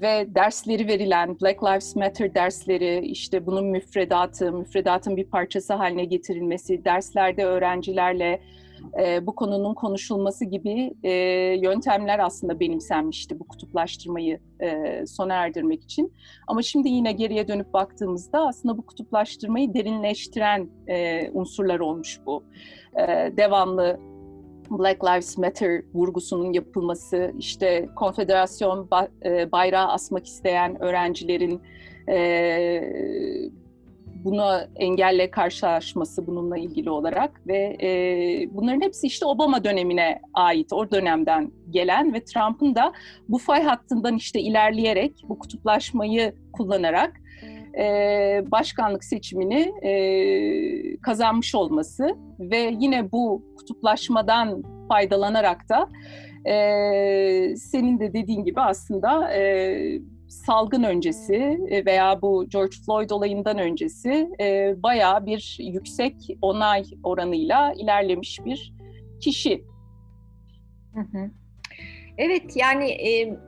ve 0.00 0.34
dersleri 0.34 0.86
verilen 0.86 1.40
Black 1.40 1.62
Lives 1.62 1.96
Matter 1.96 2.34
dersleri, 2.34 3.06
işte 3.06 3.46
bunun 3.46 3.66
müfredatı, 3.66 4.52
müfredatın 4.52 5.16
bir 5.16 5.24
parçası 5.24 5.74
haline 5.74 6.04
getirilmesi, 6.04 6.84
derslerde 6.84 7.44
öğrencilerle 7.44 8.40
e, 9.00 9.26
bu 9.26 9.34
konunun 9.34 9.74
konuşulması 9.74 10.44
gibi 10.44 10.94
e, 11.02 11.12
yöntemler 11.62 12.18
aslında 12.18 12.60
benimsenmişti 12.60 13.40
bu 13.40 13.48
kutuplaştırmayı 13.48 14.40
e, 14.60 15.06
sona 15.06 15.34
erdirmek 15.34 15.84
için. 15.84 16.12
Ama 16.46 16.62
şimdi 16.62 16.88
yine 16.88 17.12
geriye 17.12 17.48
dönüp 17.48 17.72
baktığımızda 17.72 18.46
aslında 18.46 18.78
bu 18.78 18.86
kutuplaştırmayı 18.86 19.74
derinleştiren 19.74 20.68
e, 20.88 21.30
unsurlar 21.30 21.80
olmuş 21.80 22.20
bu. 22.26 22.44
E, 22.96 23.32
devamlı 23.36 24.00
Black 24.70 25.04
Lives 25.04 25.38
Matter 25.38 25.82
vurgusunun 25.94 26.52
yapılması, 26.52 27.32
işte 27.38 27.88
konfederasyon 27.96 28.90
bayrağı 29.52 29.88
asmak 29.88 30.26
isteyen 30.26 30.82
öğrencilerin 30.82 31.62
buna 34.24 34.68
engelle 34.76 35.30
karşılaşması 35.30 36.26
bununla 36.26 36.58
ilgili 36.58 36.90
olarak 36.90 37.46
ve 37.46 37.76
e, 37.82 37.88
bunların 38.52 38.80
hepsi 38.80 39.06
işte 39.06 39.26
Obama 39.26 39.64
dönemine 39.64 40.20
ait, 40.34 40.72
o 40.72 40.90
dönemden 40.90 41.52
gelen 41.70 42.14
ve 42.14 42.24
Trump'ın 42.24 42.74
da 42.74 42.92
bu 43.28 43.38
fay 43.38 43.62
hattından 43.62 44.16
işte 44.16 44.40
ilerleyerek 44.40 45.24
bu 45.28 45.38
kutuplaşmayı 45.38 46.34
kullanarak 46.52 47.20
e, 47.78 47.84
başkanlık 48.50 49.04
seçimini 49.04 49.72
e, 49.82 51.00
kazanmış 51.00 51.54
olması 51.54 52.16
ve 52.38 52.76
yine 52.80 53.12
bu 53.12 53.42
kutuplaşmadan 53.56 54.62
faydalanarak 54.88 55.68
da 55.68 55.88
e, 56.50 57.56
senin 57.56 58.00
de 58.00 58.12
dediğin 58.12 58.44
gibi 58.44 58.60
aslında 58.60 59.32
e, 59.32 60.00
salgın 60.28 60.82
öncesi 60.82 61.58
e, 61.68 61.86
veya 61.86 62.22
bu 62.22 62.48
George 62.48 62.76
Floyd 62.86 63.10
olayından 63.10 63.58
öncesi 63.58 64.28
e, 64.40 64.74
bayağı 64.82 65.26
bir 65.26 65.56
yüksek 65.60 66.14
onay 66.42 66.84
oranıyla 67.02 67.72
ilerlemiş 67.72 68.38
bir 68.44 68.72
kişi. 69.20 69.64
Evet 72.18 72.56
yani 72.56 72.90
e, 72.90 73.38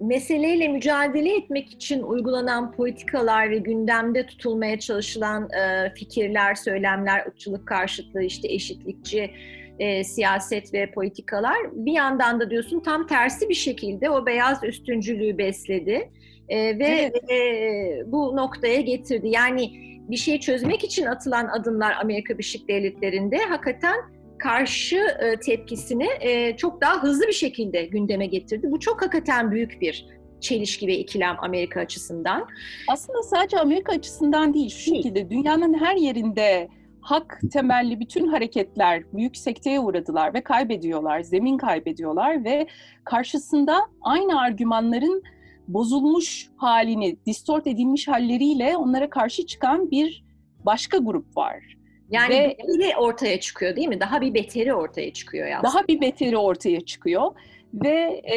meseleyle 0.00 0.68
mücadele 0.68 1.36
etmek 1.36 1.72
için 1.72 2.02
uygulanan 2.02 2.72
politikalar 2.72 3.50
ve 3.50 3.58
gündemde 3.58 4.26
tutulmaya 4.26 4.78
çalışılan 4.78 5.48
e, 5.52 5.94
fikirler, 5.94 6.54
söylemler, 6.54 7.26
ırkçılık 7.26 7.68
karşıtlığı, 7.68 8.22
işte 8.22 8.48
eşitlikçi 8.48 9.30
e, 9.78 10.04
siyaset 10.04 10.74
ve 10.74 10.90
politikalar 10.90 11.56
bir 11.72 11.92
yandan 11.92 12.40
da 12.40 12.50
diyorsun 12.50 12.80
tam 12.80 13.06
tersi 13.06 13.48
bir 13.48 13.54
şekilde 13.54 14.10
o 14.10 14.26
beyaz 14.26 14.64
üstüncülüğü 14.64 15.38
besledi 15.38 16.10
e, 16.48 16.78
ve 16.78 16.86
evet. 16.86 17.30
e, 17.30 18.12
bu 18.12 18.36
noktaya 18.36 18.80
getirdi. 18.80 19.28
Yani 19.28 19.70
bir 20.10 20.16
şey 20.16 20.40
çözmek 20.40 20.84
için 20.84 21.06
atılan 21.06 21.48
adımlar 21.48 21.96
Amerika 22.00 22.34
Birleşik 22.34 22.68
Devletleri'nde 22.68 23.38
hakikaten 23.38 23.96
karşı 24.38 24.96
e, 24.96 25.36
tepkisini 25.40 26.08
e, 26.20 26.56
çok 26.56 26.80
daha 26.80 27.02
hızlı 27.02 27.26
bir 27.26 27.32
şekilde 27.32 27.84
gündeme 27.84 28.26
getirdi. 28.26 28.70
Bu 28.70 28.80
çok 28.80 29.02
hakikaten 29.02 29.50
büyük 29.50 29.80
bir 29.80 30.06
çelişki 30.40 30.86
ve 30.86 30.98
ikilem 30.98 31.36
Amerika 31.38 31.80
açısından. 31.80 32.48
Aslında 32.88 33.22
sadece 33.22 33.58
Amerika 33.58 33.92
açısından 33.92 34.54
değil, 34.54 34.70
şu 34.70 34.94
şekilde 34.94 35.30
dünyanın 35.30 35.74
her 35.74 35.96
yerinde 35.96 36.68
hak 37.04 37.40
temelli 37.52 38.00
bütün 38.00 38.28
hareketler 38.28 39.02
büyük 39.12 39.36
sekteye 39.36 39.80
uğradılar 39.80 40.34
ve 40.34 40.40
kaybediyorlar, 40.40 41.20
zemin 41.20 41.58
kaybediyorlar 41.58 42.44
ve 42.44 42.66
karşısında 43.04 43.80
aynı 44.02 44.40
argümanların 44.40 45.22
bozulmuş 45.68 46.48
halini, 46.56 47.16
distort 47.26 47.66
edilmiş 47.66 48.08
halleriyle 48.08 48.76
onlara 48.76 49.10
karşı 49.10 49.46
çıkan 49.46 49.90
bir 49.90 50.24
başka 50.66 50.98
grup 50.98 51.36
var. 51.36 51.76
Yani 52.10 52.34
ve, 52.34 52.56
beteri 52.58 52.96
ortaya 52.96 53.40
çıkıyor 53.40 53.76
değil 53.76 53.88
mi? 53.88 54.00
Daha 54.00 54.20
bir 54.20 54.34
beteri 54.34 54.74
ortaya 54.74 55.12
çıkıyor 55.12 55.46
ya. 55.48 55.62
Daha 55.62 55.88
bir 55.88 56.00
beteri 56.00 56.36
ortaya 56.36 56.80
çıkıyor 56.80 57.32
ve 57.74 58.22
e, 58.34 58.36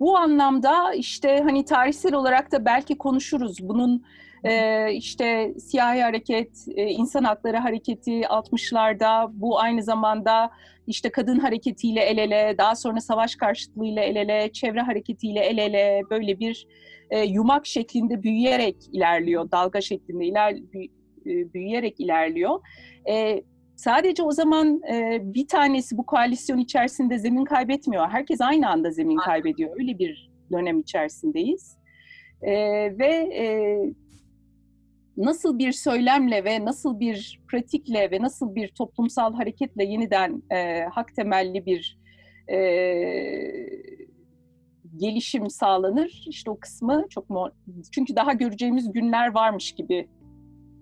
bu 0.00 0.16
anlamda 0.16 0.94
işte 0.94 1.40
hani 1.42 1.64
tarihsel 1.64 2.14
olarak 2.14 2.52
da 2.52 2.64
belki 2.64 2.98
konuşuruz 2.98 3.68
bunun 3.68 4.04
ee, 4.44 4.92
işte 4.92 5.54
siyahi 5.58 6.02
hareket, 6.02 6.68
e, 6.76 6.84
insan 6.84 7.24
hakları 7.24 7.56
hareketi 7.56 8.20
60'larda 8.20 9.30
bu 9.32 9.60
aynı 9.60 9.82
zamanda 9.82 10.50
işte 10.86 11.10
kadın 11.10 11.38
hareketiyle 11.38 12.00
el 12.00 12.18
ele, 12.18 12.54
daha 12.58 12.76
sonra 12.76 13.00
savaş 13.00 13.36
karşıtlığıyla 13.36 14.02
el 14.02 14.16
ele, 14.16 14.52
çevre 14.52 14.80
hareketiyle 14.80 15.40
el 15.40 15.58
ele 15.58 16.02
böyle 16.10 16.40
bir 16.40 16.66
e, 17.10 17.20
yumak 17.20 17.66
şeklinde 17.66 18.22
büyüyerek 18.22 18.76
ilerliyor, 18.92 19.50
dalga 19.50 19.80
şeklinde 19.80 20.26
iler, 20.26 20.52
e, 20.52 21.54
büyüyerek 21.54 22.00
ilerliyor. 22.00 22.60
E, 23.10 23.42
sadece 23.76 24.22
o 24.22 24.32
zaman 24.32 24.80
e, 24.92 25.20
bir 25.22 25.48
tanesi 25.48 25.98
bu 25.98 26.06
koalisyon 26.06 26.58
içerisinde 26.58 27.18
zemin 27.18 27.44
kaybetmiyor. 27.44 28.08
Herkes 28.08 28.40
aynı 28.40 28.70
anda 28.70 28.90
zemin 28.90 29.16
kaybediyor. 29.16 29.80
Öyle 29.80 29.98
bir 29.98 30.30
dönem 30.52 30.80
içerisindeyiz. 30.80 31.76
E, 32.42 32.52
ve 32.98 33.14
e, 33.36 33.44
nasıl 35.16 35.58
bir 35.58 35.72
söylemle 35.72 36.44
ve 36.44 36.64
nasıl 36.64 37.00
bir 37.00 37.40
pratikle 37.48 38.10
ve 38.10 38.20
nasıl 38.20 38.54
bir 38.54 38.68
toplumsal 38.68 39.34
hareketle 39.34 39.84
yeniden 39.84 40.42
e, 40.50 40.84
hak 40.84 41.14
temelli 41.14 41.66
bir 41.66 41.98
e, 42.48 42.58
gelişim 44.96 45.50
sağlanır. 45.50 46.24
İşte 46.28 46.50
o 46.50 46.58
kısmı 46.58 47.06
çok 47.10 47.30
mu 47.30 47.50
çünkü 47.92 48.16
daha 48.16 48.32
göreceğimiz 48.32 48.92
günler 48.92 49.34
varmış 49.34 49.72
gibi 49.72 50.08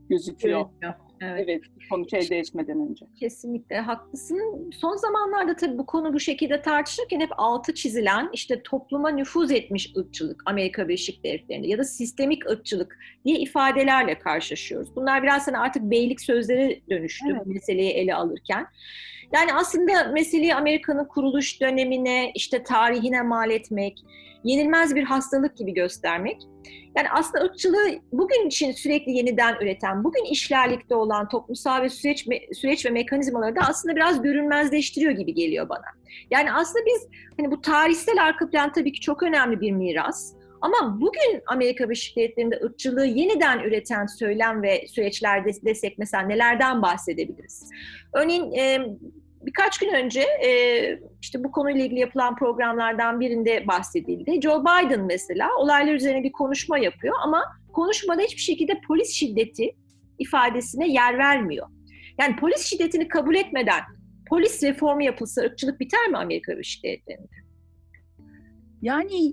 gözüküyor. 0.08 0.66
Görünüyor. 0.80 1.09
Evet. 1.20 1.44
evet, 1.48 1.62
sonuç 1.88 2.14
elde 2.14 2.38
etmeden 2.38 2.88
önce. 2.90 3.06
Kesinlikle 3.20 3.80
haklısın. 3.80 4.70
Son 4.80 4.96
zamanlarda 4.96 5.56
tabii 5.56 5.78
bu 5.78 5.86
konu 5.86 6.12
bu 6.14 6.20
şekilde 6.20 6.62
tartışılırken 6.62 7.20
hep 7.20 7.30
altı 7.36 7.74
çizilen 7.74 8.30
işte 8.32 8.62
topluma 8.62 9.10
nüfuz 9.10 9.50
etmiş 9.50 9.92
ırkçılık 9.96 10.42
Amerika 10.46 10.88
Birleşik 10.88 11.24
Devletleri'nde 11.24 11.66
ya 11.66 11.78
da 11.78 11.84
sistemik 11.84 12.50
ırkçılık 12.50 12.98
diye 13.24 13.38
ifadelerle 13.38 14.18
karşılaşıyoruz. 14.18 14.96
Bunlar 14.96 15.22
biraz 15.22 15.46
hani 15.46 15.58
artık 15.58 15.82
beylik 15.82 16.20
sözleri 16.20 16.82
dönüştü 16.90 17.26
evet. 17.30 17.46
bu 17.46 17.50
meseleyi 17.50 17.90
ele 17.90 18.14
alırken. 18.14 18.66
Yani 19.32 19.54
aslında 19.54 20.04
meseleyi 20.04 20.54
Amerika'nın 20.54 21.04
kuruluş 21.04 21.60
dönemine, 21.60 22.32
işte 22.34 22.62
tarihine 22.62 23.22
mal 23.22 23.50
etmek, 23.50 24.04
yenilmez 24.44 24.94
bir 24.94 25.02
hastalık 25.02 25.56
gibi 25.56 25.74
göstermek. 25.74 26.42
Yani 26.96 27.10
aslında 27.10 27.44
ırkçılığı 27.44 27.90
bugün 28.12 28.46
için 28.46 28.72
sürekli 28.72 29.12
yeniden 29.12 29.54
üreten, 29.60 30.04
bugün 30.04 30.24
işlerlikte 30.24 30.94
olan 30.94 31.28
toplumsal 31.28 31.82
ve 31.82 31.88
süreç, 31.88 32.26
süreç 32.52 32.86
ve 32.86 32.90
mekanizmaları 32.90 33.56
da 33.56 33.60
aslında 33.68 33.96
biraz 33.96 34.22
görünmezleştiriyor 34.22 35.12
gibi 35.12 35.34
geliyor 35.34 35.68
bana. 35.68 35.86
Yani 36.30 36.52
aslında 36.52 36.84
biz 36.86 37.08
hani 37.36 37.50
bu 37.50 37.60
tarihsel 37.60 38.22
arka 38.22 38.50
plan 38.50 38.72
tabii 38.72 38.92
ki 38.92 39.00
çok 39.00 39.22
önemli 39.22 39.60
bir 39.60 39.72
miras. 39.72 40.32
Ama 40.60 41.00
bugün 41.00 41.42
Amerika 41.46 41.84
Birleşik 41.84 42.16
Devletleri'nde 42.16 42.60
ırkçılığı 42.64 43.06
yeniden 43.06 43.58
üreten 43.58 44.06
söylem 44.06 44.62
ve 44.62 44.86
süreçlerde 44.88 45.50
desek 45.64 45.98
mesela 45.98 46.22
nelerden 46.22 46.82
bahsedebiliriz? 46.82 47.70
Örneğin 48.12 48.52
birkaç 49.42 49.78
gün 49.78 49.88
önce 49.94 50.20
e, 50.20 50.50
işte 51.20 51.44
bu 51.44 51.52
konuyla 51.52 51.84
ilgili 51.84 52.00
yapılan 52.00 52.36
programlardan 52.36 53.20
birinde 53.20 53.66
bahsedildi. 53.66 54.40
Joe 54.42 54.64
Biden 54.64 55.04
mesela 55.04 55.48
olaylar 55.58 55.94
üzerine 55.94 56.22
bir 56.22 56.32
konuşma 56.32 56.78
yapıyor 56.78 57.14
ama 57.22 57.44
konuşmada 57.72 58.22
hiçbir 58.22 58.42
şekilde 58.42 58.80
polis 58.88 59.12
şiddeti 59.12 59.76
ifadesine 60.18 60.88
yer 60.88 61.18
vermiyor. 61.18 61.66
Yani 62.18 62.36
polis 62.36 62.66
şiddetini 62.66 63.08
kabul 63.08 63.34
etmeden 63.34 63.80
polis 64.28 64.62
reformu 64.62 65.02
yapılsa 65.02 65.42
ırkçılık 65.42 65.80
biter 65.80 66.08
mi 66.08 66.18
Amerika 66.18 66.52
Birleşik 66.52 66.84
Devletleri'nde? 66.84 67.36
Yani 68.82 69.32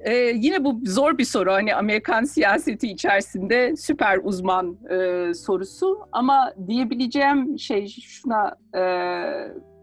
ee, 0.00 0.14
yine 0.14 0.64
bu 0.64 0.80
zor 0.84 1.18
bir 1.18 1.24
soru 1.24 1.52
hani 1.52 1.74
Amerikan 1.74 2.24
siyaseti 2.24 2.88
içerisinde 2.88 3.76
süper 3.76 4.20
uzman 4.22 4.76
e, 4.90 5.34
sorusu 5.34 5.98
ama 6.12 6.52
diyebileceğim 6.68 7.58
şey 7.58 7.88
şuna 7.88 8.56
e, 8.74 8.82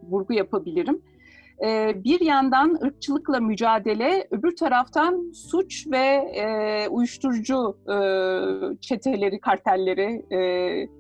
vurgu 0.10 0.34
yapabilirim. 0.34 1.02
E, 1.66 2.04
bir 2.04 2.22
yandan 2.22 2.80
ırkçılıkla 2.84 3.40
mücadele, 3.40 4.28
öbür 4.32 4.56
taraftan 4.56 5.32
suç 5.34 5.88
ve 5.92 6.08
e, 6.36 6.88
uyuşturucu 6.88 7.78
e, 7.88 7.96
çeteleri, 8.82 9.40
kartelleri 9.40 10.26
e, 10.32 10.40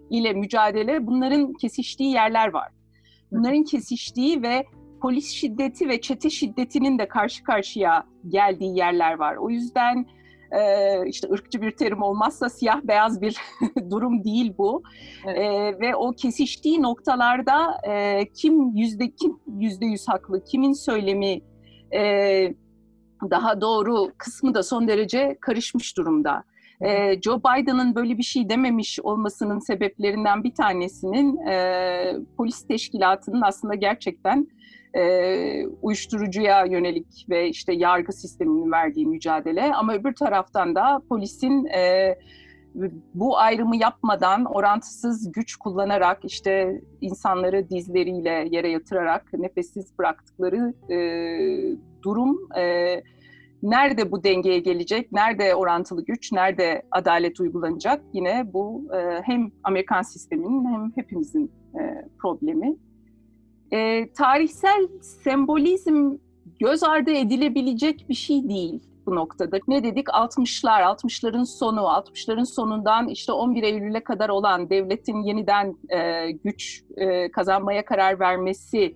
ile 0.10 0.34
mücadele 0.34 1.08
bunların 1.08 1.54
kesiştiği 1.54 2.14
yerler 2.14 2.54
var. 2.54 2.72
Bunların 3.32 3.64
kesiştiği 3.64 4.42
ve 4.42 4.66
polis 5.04 5.32
şiddeti 5.32 5.90
ve 5.90 6.02
çete 6.02 6.30
şiddetinin 6.30 7.00
de 7.00 7.08
karşı 7.08 7.44
karşıya 7.44 8.04
geldiği 8.28 8.78
yerler 8.78 9.14
var. 9.14 9.36
O 9.36 9.50
yüzden 9.50 10.06
e, 10.52 10.60
işte 11.08 11.28
ırkçı 11.32 11.62
bir 11.62 11.72
terim 11.72 12.02
olmazsa 12.02 12.50
siyah 12.50 12.84
beyaz 12.84 13.22
bir 13.22 13.38
durum 13.90 14.24
değil 14.24 14.54
bu. 14.58 14.84
Evet. 15.26 15.38
E, 15.38 15.80
ve 15.80 15.96
o 15.96 16.12
kesiştiği 16.12 16.82
noktalarda 16.82 17.78
e, 17.88 18.26
kim 18.34 18.78
yüzde 18.78 19.12
kim 19.12 19.40
yüzde 19.48 19.86
yüz 19.86 20.08
haklı, 20.08 20.44
kimin 20.44 20.74
söylemi 20.74 21.42
e, 21.94 22.02
daha 23.30 23.62
doğru 23.62 24.12
kısmı 24.18 24.54
da 24.54 24.64
son 24.64 24.88
derece 24.88 25.38
karışmış 25.42 25.98
durumda. 25.98 26.44
E, 26.84 27.22
Joe 27.22 27.40
Biden'ın 27.40 27.96
böyle 27.96 28.18
bir 28.18 28.24
şey 28.24 28.50
dememiş 28.50 29.00
olmasının 29.00 29.60
sebeplerinden 29.60 30.44
bir 30.44 30.54
tanesinin 30.54 31.38
e, 31.38 32.16
polis 32.38 32.68
teşkilatının 32.68 33.42
aslında 33.42 33.76
gerçekten 33.76 34.48
e, 34.94 35.66
uyuşturucuya 35.82 36.66
yönelik 36.66 37.26
ve 37.30 37.50
işte 37.50 37.74
yargı 37.74 38.14
sisteminin 38.14 38.72
verdiği 38.72 39.06
mücadele. 39.06 39.74
Ama 39.74 39.94
öbür 39.94 40.16
taraftan 40.16 40.76
da 40.76 41.02
polisin 41.10 41.66
e, 41.66 42.16
bu 43.14 43.38
ayrımı 43.38 43.76
yapmadan 43.76 44.46
orantısız 44.46 45.32
güç 45.32 45.56
kullanarak 45.56 46.20
işte 46.26 46.82
insanları 47.02 47.70
dizleriyle 47.70 48.48
yere 48.52 48.70
yatırarak 48.70 49.34
nefessiz 49.34 49.98
bıraktıkları 50.00 50.74
e, 50.90 50.98
durum 52.04 52.40
nerede 53.64 54.12
bu 54.12 54.24
dengeye 54.24 54.60
gelecek, 54.60 55.12
nerede 55.12 55.56
orantılı 55.56 56.06
güç, 56.06 56.32
nerede 56.32 56.82
adalet 56.92 57.40
uygulanacak 57.40 58.02
yine 58.14 58.54
bu 58.54 58.88
e, 58.94 59.22
hem 59.24 59.52
Amerikan 59.64 60.02
sisteminin 60.02 60.66
hem 60.66 60.92
hepimizin 60.96 61.52
e, 61.80 62.06
problemi. 62.20 62.76
E, 63.72 64.10
tarihsel 64.14 64.88
sembolizm 65.02 66.18
göz 66.60 66.84
ardı 66.84 67.12
edilebilecek 67.12 68.06
bir 68.10 68.14
şey 68.14 68.50
değil 68.50 68.84
bu 69.06 69.16
noktada. 69.16 69.58
Ne 69.68 69.84
dedik? 69.84 70.08
60'lar, 70.08 70.82
60'ların 70.82 71.46
sonu, 71.46 71.80
60'ların 71.80 72.46
sonundan 72.46 73.08
işte 73.08 73.32
11 73.32 73.64
Eylül'e 73.64 74.04
kadar 74.04 74.30
olan 74.30 74.70
devletin 74.70 75.22
yeniden 75.24 75.78
e, 75.90 76.32
güç 76.32 76.84
e, 76.98 77.32
kazanmaya 77.32 77.86
karar 77.86 78.20
vermesi 78.20 78.96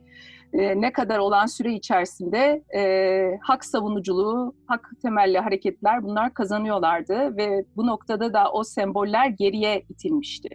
e, 0.54 0.82
ne 0.82 0.94
kadar 0.94 1.20
olan 1.20 1.46
süre 1.46 1.74
içerisinde 1.74 2.64
e, 2.76 3.38
hak 3.42 3.66
savunuculuğu, 3.66 4.56
hak 4.66 4.90
temelli 5.02 5.40
hareketler 5.40 6.04
bunlar 6.04 6.34
kazanıyorlardı 6.34 7.38
ve 7.38 7.66
bu 7.76 7.88
noktada 7.88 8.34
da 8.34 8.52
o 8.52 8.64
semboller 8.64 9.28
geriye 9.28 9.84
itilmişti. 9.90 10.50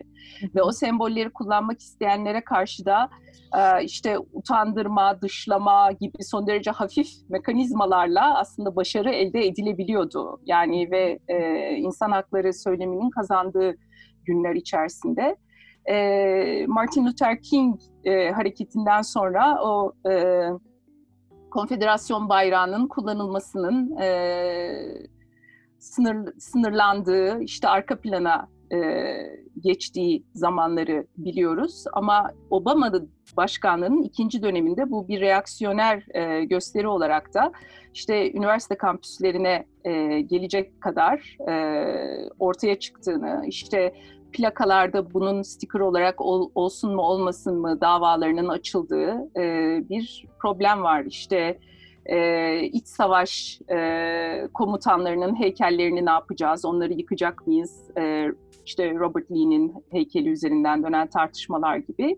Ve 0.54 0.62
o 0.62 0.72
sembolleri 0.72 1.30
kullanmak 1.30 1.80
isteyenlere 1.80 2.44
karşı 2.44 2.84
da 2.84 3.08
e, 3.58 3.84
işte 3.84 4.18
utandırma, 4.18 5.20
dışlama 5.20 5.92
gibi 5.92 6.24
son 6.24 6.46
derece 6.46 6.70
hafif 6.70 7.08
mekanizmalarla 7.28 8.38
aslında 8.38 8.76
başarı 8.76 9.10
elde 9.10 9.46
edilebiliyordu. 9.46 10.40
Yani 10.44 10.90
ve 10.90 11.18
e, 11.28 11.68
insan 11.76 12.10
hakları 12.10 12.52
söyleminin 12.54 13.10
kazandığı 13.10 13.74
günler 14.24 14.54
içerisinde 14.54 15.36
e, 15.90 16.66
Martin 16.66 17.06
Luther 17.06 17.40
King 17.40 17.80
e, 18.04 18.30
hareketinden 18.30 19.02
sonra 19.02 19.62
o 19.62 19.92
e, 20.10 20.44
konfederasyon 21.50 22.28
bayrağının 22.28 22.88
kullanılmasının 22.88 23.96
e, 23.96 24.08
sınır, 25.78 26.32
sınırlandığı, 26.38 27.42
işte 27.42 27.68
arka 27.68 28.00
plana 28.00 28.48
e, 28.72 28.78
geçtiği 29.60 30.24
zamanları 30.34 31.06
biliyoruz. 31.16 31.84
Ama 31.92 32.30
Obama'nın 32.50 33.10
başkanlığının 33.36 34.02
ikinci 34.02 34.42
döneminde 34.42 34.90
bu 34.90 35.08
bir 35.08 35.20
reaksiyoner 35.20 36.04
e, 36.14 36.44
gösteri 36.44 36.88
olarak 36.88 37.34
da 37.34 37.52
işte 37.94 38.32
üniversite 38.32 38.74
kampüslerine 38.76 39.66
e, 39.84 40.20
gelecek 40.20 40.80
kadar 40.80 41.36
e, 41.48 41.54
ortaya 42.38 42.78
çıktığını, 42.78 43.44
işte 43.46 43.94
plakalarda 44.32 45.14
bunun 45.14 45.42
sticker 45.42 45.80
olarak 45.80 46.20
ol, 46.20 46.50
olsun 46.54 46.94
mu 46.94 47.02
olmasın 47.02 47.58
mı 47.58 47.80
davalarının 47.80 48.48
açıldığı 48.48 49.30
e, 49.36 49.44
bir 49.88 50.26
problem 50.40 50.82
var. 50.82 51.04
İşte 51.04 51.58
e, 52.06 52.60
iç 52.62 52.86
savaş 52.86 53.60
e, 53.70 54.48
komutanlarının 54.54 55.40
heykellerini 55.40 56.06
ne 56.06 56.10
yapacağız, 56.10 56.64
onları 56.64 56.92
yıkacak 56.92 57.46
mıyız? 57.46 57.90
E, 57.98 58.26
işte 58.66 58.94
Robert 58.94 59.30
Lee'nin 59.30 59.74
heykeli 59.90 60.28
üzerinden 60.28 60.82
dönen 60.82 61.06
tartışmalar 61.06 61.76
gibi. 61.76 62.16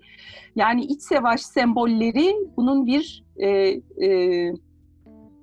Yani 0.56 0.84
iç 0.84 1.02
savaş 1.02 1.40
sembolleri 1.40 2.36
bunun 2.56 2.86
bir 2.86 3.24
e, 3.36 3.48
e, 4.06 4.52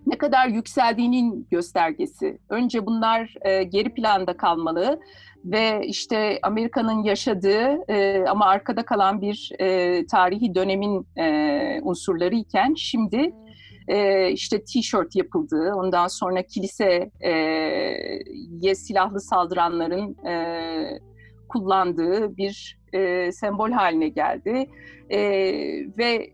ne 0.07 0.17
kadar 0.17 0.47
yükseldiğinin 0.47 1.47
göstergesi. 1.51 2.37
Önce 2.49 2.85
bunlar 2.85 3.35
e, 3.41 3.63
geri 3.63 3.89
planda 3.93 4.37
kalmalı 4.37 4.99
ve 5.45 5.81
işte 5.85 6.39
Amerika'nın 6.43 7.03
yaşadığı 7.03 7.91
e, 7.91 8.25
ama 8.27 8.45
arkada 8.45 8.85
kalan 8.85 9.21
bir 9.21 9.51
e, 9.59 10.05
tarihi 10.05 10.55
dönemin 10.55 11.07
e, 11.17 11.79
unsurları 11.83 12.35
iken 12.35 12.73
şimdi 12.77 13.33
e, 13.87 14.29
işte 14.31 14.63
t-shirt 14.63 15.15
yapıldığı, 15.15 15.73
ondan 15.73 16.07
sonra 16.07 16.41
kiliseye 16.43 17.11
e, 18.63 18.75
silahlı 18.75 19.21
saldıranların 19.21 20.25
e, 20.25 20.99
kullandığı 21.49 22.37
bir 22.37 22.79
e, 22.93 23.31
sembol 23.31 23.71
haline 23.71 24.09
geldi. 24.09 24.69
E, 25.09 25.19
ve 25.97 26.29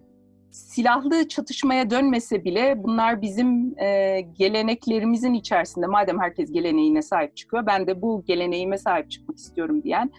silahlı 0.52 1.28
çatışmaya 1.28 1.90
dönmese 1.90 2.44
bile 2.44 2.84
bunlar 2.84 3.22
bizim 3.22 3.80
e, 3.80 4.22
geleneklerimizin 4.22 5.34
içerisinde. 5.34 5.88
Madem 5.88 6.20
herkes 6.20 6.52
geleneğine 6.52 7.02
sahip 7.02 7.38
çıkıyor, 7.38 7.66
ben 7.66 7.88
de 7.88 8.02
bu 8.02 8.24
geleneğime 8.28 8.78
sahip 8.78 9.12
çıkmak 9.12 9.38
istiyorum 9.38 9.84
diyen 9.84 10.12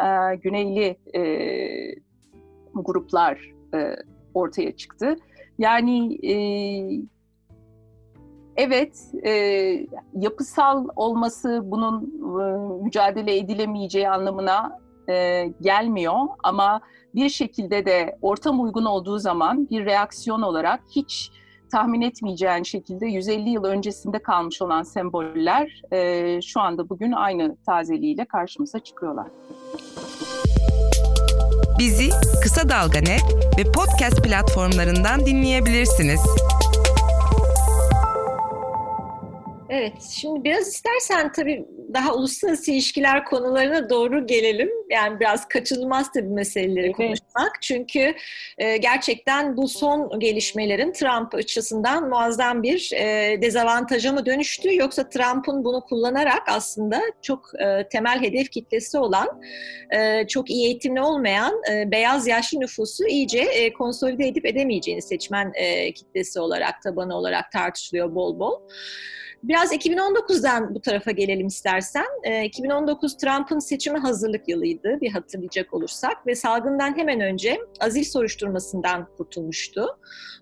e, 0.00 0.36
Güneyli 0.36 0.96
e, 1.14 1.22
gruplar 2.74 3.52
e, 3.74 3.96
ortaya 4.34 4.76
çıktı. 4.76 5.16
Yani 5.58 6.14
e, 6.26 6.34
evet 8.56 8.98
e, 9.26 9.32
yapısal 10.14 10.88
olması 10.96 11.60
bunun 11.64 12.02
e, 12.40 12.82
mücadele 12.84 13.36
edilemeyeceği 13.36 14.08
anlamına 14.08 14.78
e, 15.08 15.46
gelmiyor 15.60 16.14
ama 16.42 16.80
bir 17.14 17.28
şekilde 17.28 17.86
de 17.86 18.18
ortam 18.22 18.62
uygun 18.62 18.84
olduğu 18.84 19.18
zaman 19.18 19.70
bir 19.70 19.84
reaksiyon 19.84 20.42
olarak 20.42 20.80
hiç 20.90 21.30
tahmin 21.72 22.00
etmeyeceğin 22.00 22.62
şekilde 22.62 23.06
150 23.06 23.50
yıl 23.50 23.64
öncesinde 23.64 24.18
kalmış 24.18 24.62
olan 24.62 24.82
semboller 24.82 25.82
e, 25.92 26.40
şu 26.42 26.60
anda 26.60 26.88
bugün 26.88 27.12
aynı 27.12 27.56
tazeliğiyle 27.66 28.24
karşımıza 28.24 28.78
çıkıyorlar. 28.78 29.26
Bizi 31.78 32.08
Kısa 32.42 32.68
Dalga 32.68 32.98
Net 32.98 33.24
ve 33.58 33.72
podcast 33.72 34.24
platformlarından 34.24 35.26
dinleyebilirsiniz. 35.26 36.20
Evet, 39.70 39.92
şimdi 40.10 40.44
biraz 40.44 40.68
istersen 40.68 41.32
tabii 41.32 41.66
daha 41.94 42.14
uluslararası 42.14 42.70
ilişkiler 42.70 43.24
konularına 43.24 43.90
doğru 43.90 44.26
gelelim. 44.26 44.70
Yani 44.90 45.20
biraz 45.20 45.48
kaçınılmaz 45.48 46.12
tabii 46.12 46.28
meseleleri 46.28 46.86
evet. 46.86 46.96
konuşmak. 46.96 47.62
Çünkü 47.62 48.14
e, 48.58 48.76
gerçekten 48.76 49.56
bu 49.56 49.68
son 49.68 50.20
gelişmelerin 50.20 50.92
Trump 50.92 51.34
açısından 51.34 52.08
muazzam 52.08 52.62
bir 52.62 52.90
e, 52.94 53.38
dezavantaja 53.42 54.12
mı 54.12 54.26
dönüştü? 54.26 54.76
Yoksa 54.76 55.08
Trump'ın 55.08 55.64
bunu 55.64 55.80
kullanarak 55.80 56.42
aslında 56.48 57.00
çok 57.22 57.50
e, 57.60 57.88
temel 57.88 58.20
hedef 58.20 58.50
kitlesi 58.50 58.98
olan, 58.98 59.40
e, 59.90 60.26
çok 60.26 60.50
iyi 60.50 60.66
eğitimli 60.66 61.00
olmayan 61.00 61.62
e, 61.72 61.90
beyaz 61.90 62.26
yaşlı 62.26 62.60
nüfusu 62.60 63.06
iyice 63.06 63.40
e, 63.40 63.72
konsolide 63.72 64.28
edip 64.28 64.46
edemeyeceğini 64.46 65.02
seçmen 65.02 65.52
e, 65.54 65.92
kitlesi 65.92 66.40
olarak, 66.40 66.82
tabanı 66.82 67.16
olarak 67.16 67.52
tartışılıyor 67.52 68.14
bol 68.14 68.38
bol. 68.38 68.60
Biraz 69.48 69.72
2019'dan 69.72 70.74
bu 70.74 70.80
tarafa 70.80 71.10
gelelim 71.10 71.46
istersen. 71.46 72.04
E, 72.24 72.34
ee, 72.34 72.44
2019 72.44 73.16
Trump'ın 73.16 73.58
seçimi 73.58 73.98
hazırlık 73.98 74.48
yılıydı 74.48 75.00
bir 75.00 75.10
hatırlayacak 75.10 75.74
olursak 75.74 76.26
ve 76.26 76.34
salgından 76.34 76.98
hemen 76.98 77.20
önce 77.20 77.58
azil 77.80 78.04
soruşturmasından 78.04 79.06
kurtulmuştu. 79.16 79.86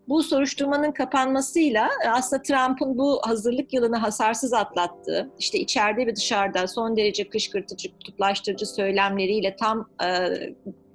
Bu 0.08 0.22
soruşturmanın 0.22 0.92
kapanmasıyla 0.92 1.88
e, 2.04 2.08
aslında 2.08 2.42
Trump'ın 2.42 2.98
bu 2.98 3.20
hazırlık 3.22 3.72
yılını 3.72 3.96
hasarsız 3.96 4.52
atlattığı, 4.52 5.30
işte 5.38 5.58
içeride 5.58 6.06
ve 6.06 6.16
dışarıda 6.16 6.66
son 6.66 6.96
derece 6.96 7.28
kışkırtıcı, 7.28 7.92
kutuplaştırıcı 7.92 8.66
söylemleriyle 8.66 9.56
tam 9.56 9.88
e, 10.04 10.08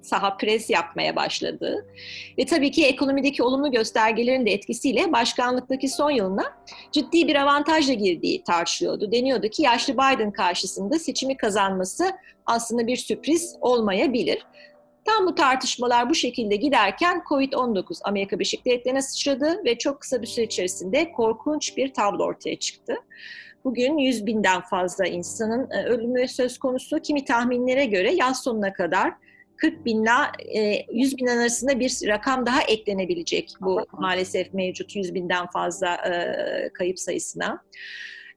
saha 0.01 0.37
pres 0.37 0.69
yapmaya 0.69 1.15
başladı. 1.15 1.85
Ve 2.37 2.45
tabii 2.45 2.71
ki 2.71 2.85
ekonomideki 2.85 3.43
olumlu 3.43 3.71
göstergelerin 3.71 4.45
de 4.45 4.51
etkisiyle 4.51 5.11
başkanlıktaki 5.11 5.89
son 5.89 6.11
yılına 6.11 6.53
ciddi 6.91 7.27
bir 7.27 7.35
avantajla 7.35 7.93
girdiği 7.93 8.43
tartışılıyordu. 8.43 9.11
Deniyordu 9.11 9.47
ki 9.47 9.61
yaşlı 9.61 9.93
Biden 9.93 10.31
karşısında 10.31 10.99
seçimi 10.99 11.37
kazanması 11.37 12.11
aslında 12.45 12.87
bir 12.87 12.97
sürpriz 12.97 13.55
olmayabilir. 13.61 14.45
Tam 15.05 15.27
bu 15.27 15.35
tartışmalar 15.35 16.09
bu 16.09 16.15
şekilde 16.15 16.55
giderken 16.55 17.21
COVID-19 17.29 17.99
Amerika 18.03 18.39
Birleşik 18.39 18.65
Devletleri'ne 18.65 19.01
sıçradı 19.01 19.65
ve 19.65 19.77
çok 19.77 20.01
kısa 20.01 20.21
bir 20.21 20.27
süre 20.27 20.45
içerisinde 20.45 21.11
korkunç 21.11 21.77
bir 21.77 21.93
tablo 21.93 22.23
ortaya 22.23 22.59
çıktı. 22.59 22.95
Bugün 23.63 23.97
100 23.97 24.25
binden 24.25 24.61
fazla 24.61 25.05
insanın 25.05 25.71
e, 25.71 25.83
ölümü 25.83 26.27
söz 26.27 26.57
konusu. 26.57 26.99
Kimi 26.99 27.25
tahminlere 27.25 27.85
göre 27.85 28.13
yaz 28.13 28.43
sonuna 28.43 28.73
kadar 28.73 29.13
40 29.57 29.85
binle 29.85 30.11
100 30.93 31.17
bin 31.17 31.27
arasında 31.27 31.79
bir 31.79 31.99
rakam 32.07 32.45
daha 32.45 32.61
eklenebilecek 32.61 33.49
bu 33.61 33.85
maalesef 33.91 34.53
mevcut 34.53 34.95
100 34.95 35.13
binden 35.13 35.47
fazla 35.47 35.95
e, 35.95 36.69
kayıp 36.73 36.99
sayısına. 36.99 37.63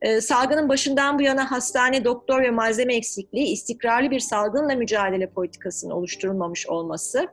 E, 0.02 0.20
salgının 0.20 0.68
başından 0.68 1.18
bu 1.18 1.22
yana 1.22 1.50
hastane, 1.50 2.04
doktor 2.04 2.42
ve 2.42 2.50
malzeme 2.50 2.94
eksikliği, 2.94 3.46
istikrarlı 3.46 4.10
bir 4.10 4.20
salgınla 4.20 4.74
mücadele 4.74 5.30
politikasının 5.30 5.90
oluşturulmamış 5.92 6.66
olması, 6.66 7.28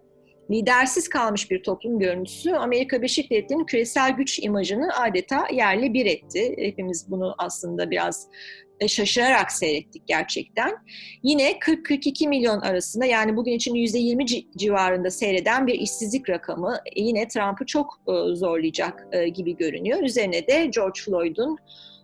lidersiz 0.52 1.10
kalmış 1.10 1.52
bir 1.52 1.64
toplum 1.64 2.00
görüntüsü 2.00 2.52
Amerika 2.52 2.98
Birleşik 2.98 3.32
Devletleri'nin 3.32 3.66
küresel 3.66 4.12
güç 4.12 4.40
imajını 4.40 4.90
adeta 5.02 5.48
yerle 5.52 5.94
bir 5.94 6.06
etti. 6.06 6.56
Hepimiz 6.58 7.12
bunu 7.12 7.36
aslında 7.38 7.92
biraz 7.92 8.28
e, 8.28 8.67
şaşırarak 8.88 9.52
seyrettik 9.52 10.08
gerçekten. 10.08 10.78
Yine 11.24 11.52
40-42 11.52 12.28
milyon 12.28 12.60
arasında 12.60 13.06
yani 13.06 13.36
bugün 13.36 13.52
için 13.52 13.76
%20 13.76 14.58
civarında 14.58 15.12
seyreden 15.12 15.68
bir 15.68 15.74
işsizlik 15.74 16.30
rakamı 16.30 16.78
yine 16.96 17.28
Trump'ı 17.28 17.66
çok 17.66 18.00
e, 18.08 18.36
zorlayacak 18.36 19.08
e, 19.12 19.28
gibi 19.28 19.58
görünüyor. 19.58 20.04
Üzerine 20.04 20.48
de 20.48 20.66
George 20.66 21.02
Floyd'un 21.06 21.58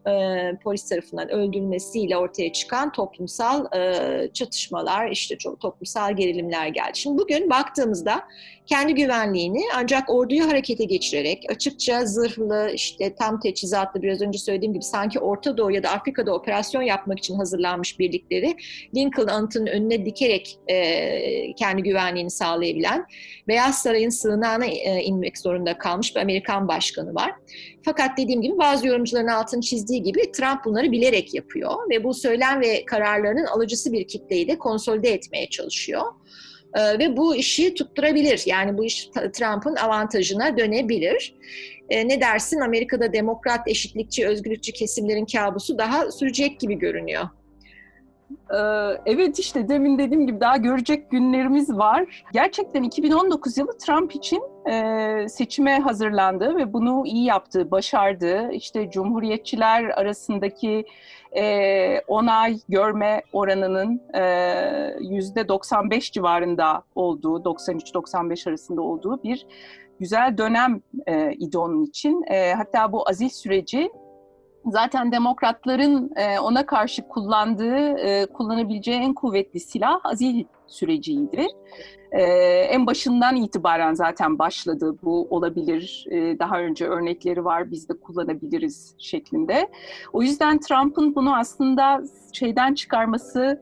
e, 0.07 0.11
polis 0.63 0.89
tarafından 0.89 1.29
öldürülmesiyle 1.29 2.17
ortaya 2.17 2.53
çıkan 2.53 2.91
toplumsal 2.91 3.77
e, 3.77 4.29
çatışmalar, 4.33 5.11
işte 5.11 5.37
çok 5.37 5.59
toplumsal 5.59 6.15
gerilimler 6.15 6.67
geldi. 6.67 6.91
Şimdi 6.93 7.17
bugün 7.17 7.49
baktığımızda 7.49 8.23
kendi 8.65 8.95
güvenliğini 8.95 9.61
ancak 9.75 10.09
orduyu 10.09 10.47
harekete 10.47 10.83
geçirerek 10.83 11.43
açıkça 11.49 12.05
zırhlı, 12.05 12.71
işte 12.73 13.15
tam 13.15 13.39
teçhizatlı 13.39 14.01
biraz 14.01 14.21
önce 14.21 14.39
söylediğim 14.39 14.73
gibi 14.73 14.83
sanki 14.83 15.19
Orta 15.19 15.57
Doğu 15.57 15.71
ya 15.71 15.83
da 15.83 15.89
Afrika'da 15.89 16.33
operasyon 16.33 16.81
yapmak 16.81 17.19
için 17.19 17.35
hazırlanmış 17.35 17.99
birlikleri 17.99 18.55
Lincoln 18.95 19.27
anıtının 19.27 19.67
önüne 19.67 20.05
dikerek 20.05 20.57
e, 20.67 21.53
kendi 21.53 21.83
güvenliğini 21.83 22.31
sağlayabilen 22.31 23.05
Beyaz 23.47 23.81
Saray'ın 23.81 24.09
sığınağına 24.09 24.65
e, 24.65 25.01
inmek 25.03 25.37
zorunda 25.37 25.77
kalmış 25.77 26.15
bir 26.15 26.21
Amerikan 26.21 26.67
başkanı 26.67 27.15
var. 27.15 27.31
Fakat 27.85 28.17
dediğim 28.17 28.41
gibi 28.41 28.57
bazı 28.57 28.87
yorumcuların 28.87 29.27
altını 29.27 29.61
çizdiği 29.61 30.03
gibi 30.03 30.31
Trump 30.31 30.65
bunları 30.65 30.91
bilerek 30.91 31.33
yapıyor 31.33 31.89
ve 31.89 32.03
bu 32.03 32.13
söylem 32.13 32.61
ve 32.61 32.85
kararlarının 32.85 33.45
alıcısı 33.45 33.93
bir 33.93 34.07
kitleyi 34.07 34.47
de 34.47 34.57
konsolide 34.57 35.09
etmeye 35.09 35.49
çalışıyor. 35.49 36.03
Ee, 36.75 36.99
ve 36.99 37.17
bu 37.17 37.35
işi 37.35 37.73
tutturabilir. 37.73 38.43
Yani 38.45 38.77
bu 38.77 38.85
iş 38.85 39.05
Trump'ın 39.33 39.75
avantajına 39.75 40.57
dönebilir. 40.57 41.35
Ee, 41.89 42.07
ne 42.07 42.21
dersin 42.21 42.59
Amerika'da 42.59 43.13
demokrat, 43.13 43.67
eşitlikçi, 43.67 44.27
özgürlükçü 44.27 44.71
kesimlerin 44.71 45.25
kabusu 45.25 45.77
daha 45.77 46.11
sürecek 46.11 46.59
gibi 46.59 46.75
görünüyor. 46.75 47.23
Ee, 48.51 48.57
evet 49.05 49.39
işte 49.39 49.69
demin 49.69 49.97
dediğim 49.97 50.27
gibi 50.27 50.39
daha 50.39 50.57
görecek 50.57 51.11
günlerimiz 51.11 51.69
var. 51.69 52.23
Gerçekten 52.33 52.83
2019 52.83 53.57
yılı 53.57 53.77
Trump 53.77 54.15
için 54.15 54.41
e, 54.69 55.29
seçime 55.29 55.79
hazırlandı 55.79 56.57
ve 56.57 56.73
bunu 56.73 57.03
iyi 57.05 57.25
yaptı, 57.25 57.71
başardı. 57.71 58.51
İşte 58.51 58.89
Cumhuriyetçiler 58.89 59.83
arasındaki 59.83 60.85
e, 61.37 61.99
onay 62.07 62.59
görme 62.69 63.21
oranının 63.33 64.01
yüzde 64.99 65.47
95 65.47 66.11
civarında 66.11 66.83
olduğu, 66.95 67.37
93-95 67.39 68.49
arasında 68.49 68.81
olduğu 68.81 69.23
bir 69.23 69.47
güzel 69.99 70.37
dönem 70.37 70.81
e, 71.07 71.33
idi 71.33 71.57
onun 71.57 71.85
için. 71.85 72.23
E, 72.27 72.53
hatta 72.53 72.91
bu 72.91 73.09
azil 73.09 73.29
süreci 73.29 73.89
zaten 74.65 75.11
demokratların 75.11 76.11
e, 76.15 76.39
ona 76.39 76.65
karşı 76.65 77.07
kullandığı, 77.07 77.97
e, 77.97 78.25
kullanabileceği 78.25 78.97
en 78.97 79.13
kuvvetli 79.13 79.59
silah 79.59 79.99
azil 80.03 80.43
süreciydi. 80.67 81.47
E, 82.11 82.21
en 82.69 82.87
başından 82.87 83.35
itibaren 83.35 83.93
zaten 83.93 84.39
başladı. 84.39 84.95
Bu 85.03 85.27
olabilir, 85.29 86.05
daha 86.39 86.59
önce 86.59 86.87
örnekleri 86.87 87.45
var, 87.45 87.71
biz 87.71 87.89
de 87.89 87.93
kullanabiliriz 87.93 88.95
şeklinde. 88.99 89.69
O 90.13 90.21
yüzden 90.21 90.59
Trump'ın 90.59 91.15
bunu 91.15 91.35
aslında 91.35 92.01
şeyden 92.33 92.73
çıkarması, 92.73 93.61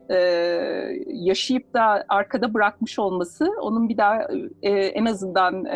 yaşayıp 1.06 1.74
da 1.74 2.04
arkada 2.08 2.54
bırakmış 2.54 2.98
olması, 2.98 3.50
onun 3.60 3.88
bir 3.88 3.96
daha 3.96 4.28
en 4.62 5.04
azından 5.04 5.66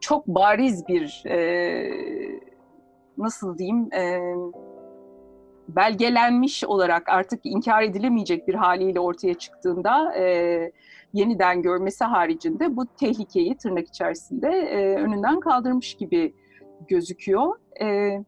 çok 0.00 0.26
bariz 0.26 0.88
bir... 0.88 1.22
nasıl 3.18 3.58
diyeyim 3.58 3.92
e, 3.92 4.20
belgelenmiş 5.68 6.64
olarak 6.64 7.08
artık 7.08 7.40
inkar 7.44 7.82
edilemeyecek 7.82 8.48
bir 8.48 8.54
haliyle 8.54 9.00
ortaya 9.00 9.34
çıktığında 9.34 10.14
e, 10.16 10.72
yeniden 11.12 11.62
görmesi 11.62 12.04
haricinde 12.04 12.76
bu 12.76 12.86
tehlikeyi 12.86 13.56
tırnak 13.56 13.88
içerisinde 13.88 14.48
e, 14.48 14.96
önünden 14.96 15.40
kaldırmış 15.40 15.94
gibi 15.94 16.34
gözüküyor. 16.88 17.56
E, 17.82 18.18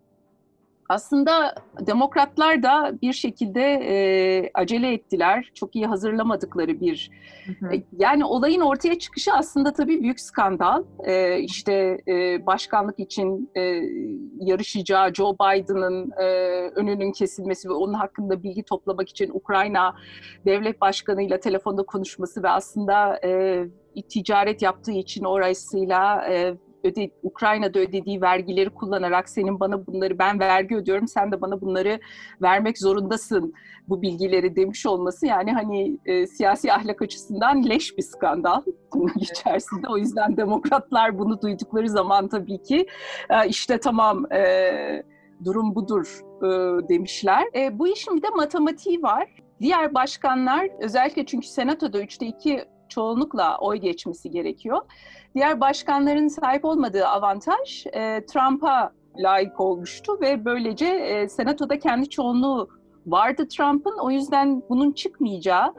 aslında 0.88 1.54
demokratlar 1.80 2.62
da 2.62 2.92
bir 3.02 3.12
şekilde 3.12 3.62
e, 3.62 4.50
acele 4.54 4.92
ettiler. 4.92 5.50
Çok 5.54 5.76
iyi 5.76 5.86
hazırlamadıkları 5.86 6.80
bir... 6.80 7.10
Hı 7.46 7.66
hı. 7.66 7.74
E, 7.74 7.82
yani 7.98 8.24
olayın 8.24 8.60
ortaya 8.60 8.98
çıkışı 8.98 9.32
aslında 9.32 9.72
tabii 9.72 10.02
büyük 10.02 10.20
skandal. 10.20 10.84
E, 11.04 11.38
işte 11.38 11.98
e, 12.08 12.46
başkanlık 12.46 12.98
için 12.98 13.50
e, 13.56 13.60
yarışacağı 14.40 15.14
Joe 15.14 15.34
Biden'ın 15.34 16.10
e, 16.10 16.24
önünün 16.74 17.12
kesilmesi 17.12 17.68
ve 17.68 17.72
onun 17.72 17.94
hakkında 17.94 18.42
bilgi 18.42 18.62
toplamak 18.62 19.08
için 19.08 19.30
Ukrayna 19.34 19.94
devlet 20.46 20.80
başkanıyla 20.80 21.40
telefonda 21.40 21.82
konuşması 21.82 22.42
ve 22.42 22.50
aslında 22.50 23.20
e, 23.24 23.64
ticaret 24.08 24.62
yaptığı 24.62 24.92
için 24.92 25.24
orasıyla... 25.24 26.28
E, 26.28 26.54
öde, 26.88 27.10
Ukrayna'da 27.22 27.78
ödediği 27.78 28.20
vergileri 28.20 28.70
kullanarak 28.70 29.28
senin 29.28 29.60
bana 29.60 29.86
bunları 29.86 30.18
ben 30.18 30.40
vergi 30.40 30.76
ödüyorum 30.76 31.08
sen 31.08 31.32
de 31.32 31.40
bana 31.40 31.60
bunları 31.60 32.00
vermek 32.42 32.78
zorundasın 32.78 33.54
bu 33.88 34.02
bilgileri 34.02 34.56
demiş 34.56 34.86
olması 34.86 35.26
yani 35.26 35.52
hani 35.52 35.98
e, 36.06 36.26
siyasi 36.26 36.72
ahlak 36.72 37.02
açısından 37.02 37.68
leş 37.68 37.96
bir 37.98 38.02
skandal 38.02 38.62
bunun 38.94 39.14
içerisinde. 39.16 39.88
O 39.88 39.98
yüzden 39.98 40.36
demokratlar 40.36 41.18
bunu 41.18 41.42
duydukları 41.42 41.88
zaman 41.88 42.28
tabii 42.28 42.62
ki 42.62 42.86
e, 43.30 43.48
işte 43.48 43.80
tamam 43.80 44.32
e, 44.32 45.02
durum 45.44 45.74
budur 45.74 46.20
e, 46.42 46.48
demişler. 46.88 47.44
E, 47.54 47.78
bu 47.78 47.88
işin 47.88 48.16
bir 48.16 48.22
de 48.22 48.30
matematiği 48.36 49.02
var. 49.02 49.28
Diğer 49.60 49.94
başkanlar 49.94 50.68
özellikle 50.80 51.26
çünkü 51.26 51.46
senatoda 51.46 52.00
üçte 52.00 52.26
iki 52.26 52.64
çoğunlukla 52.88 53.58
oy 53.58 53.76
geçmesi 53.76 54.30
gerekiyor. 54.30 54.80
Diğer 55.34 55.60
başkanların 55.60 56.28
sahip 56.28 56.64
olmadığı 56.64 57.06
avantaj 57.06 57.86
e, 57.86 58.26
Trump'a 58.26 58.92
layık 59.18 59.60
olmuştu 59.60 60.18
ve 60.20 60.44
böylece 60.44 60.86
e, 60.86 61.28
senatoda 61.28 61.78
kendi 61.78 62.08
çoğunluğu 62.08 62.68
vardı 63.06 63.48
Trump'ın. 63.48 63.98
O 63.98 64.10
yüzden 64.10 64.62
bunun 64.68 64.92
çıkmayacağı 64.92 65.74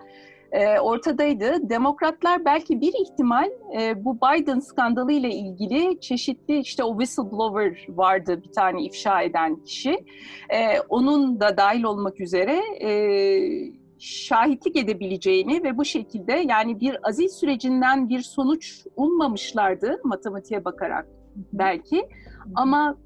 e, 0.51 0.79
ortadaydı. 0.79 1.69
Demokratlar 1.69 2.45
belki 2.45 2.81
bir 2.81 2.93
ihtimal 3.01 3.49
e, 3.79 4.05
bu 4.05 4.17
Biden 4.17 4.59
skandalı 4.59 5.11
ile 5.11 5.29
ilgili 5.29 5.99
çeşitli 5.99 6.59
işte 6.59 6.83
o 6.83 6.99
whistleblower 6.99 7.85
vardı 7.89 8.43
bir 8.43 8.51
tane 8.51 8.83
ifşa 8.83 9.21
eden 9.21 9.55
kişi. 9.55 10.05
E, 10.49 10.79
onun 10.89 11.39
da 11.39 11.57
dahil 11.57 11.83
olmak 11.83 12.19
üzere 12.19 12.61
e, 12.81 12.89
şahitlik 13.99 14.75
edebileceğini 14.75 15.63
ve 15.63 15.77
bu 15.77 15.85
şekilde 15.85 16.33
yani 16.33 16.79
bir 16.79 17.09
aziz 17.09 17.31
sürecinden 17.33 18.09
bir 18.09 18.21
sonuç 18.21 18.85
ummamışlardı 18.95 20.01
matematiğe 20.03 20.65
bakarak 20.65 21.07
belki. 21.53 22.09
Ama 22.55 22.97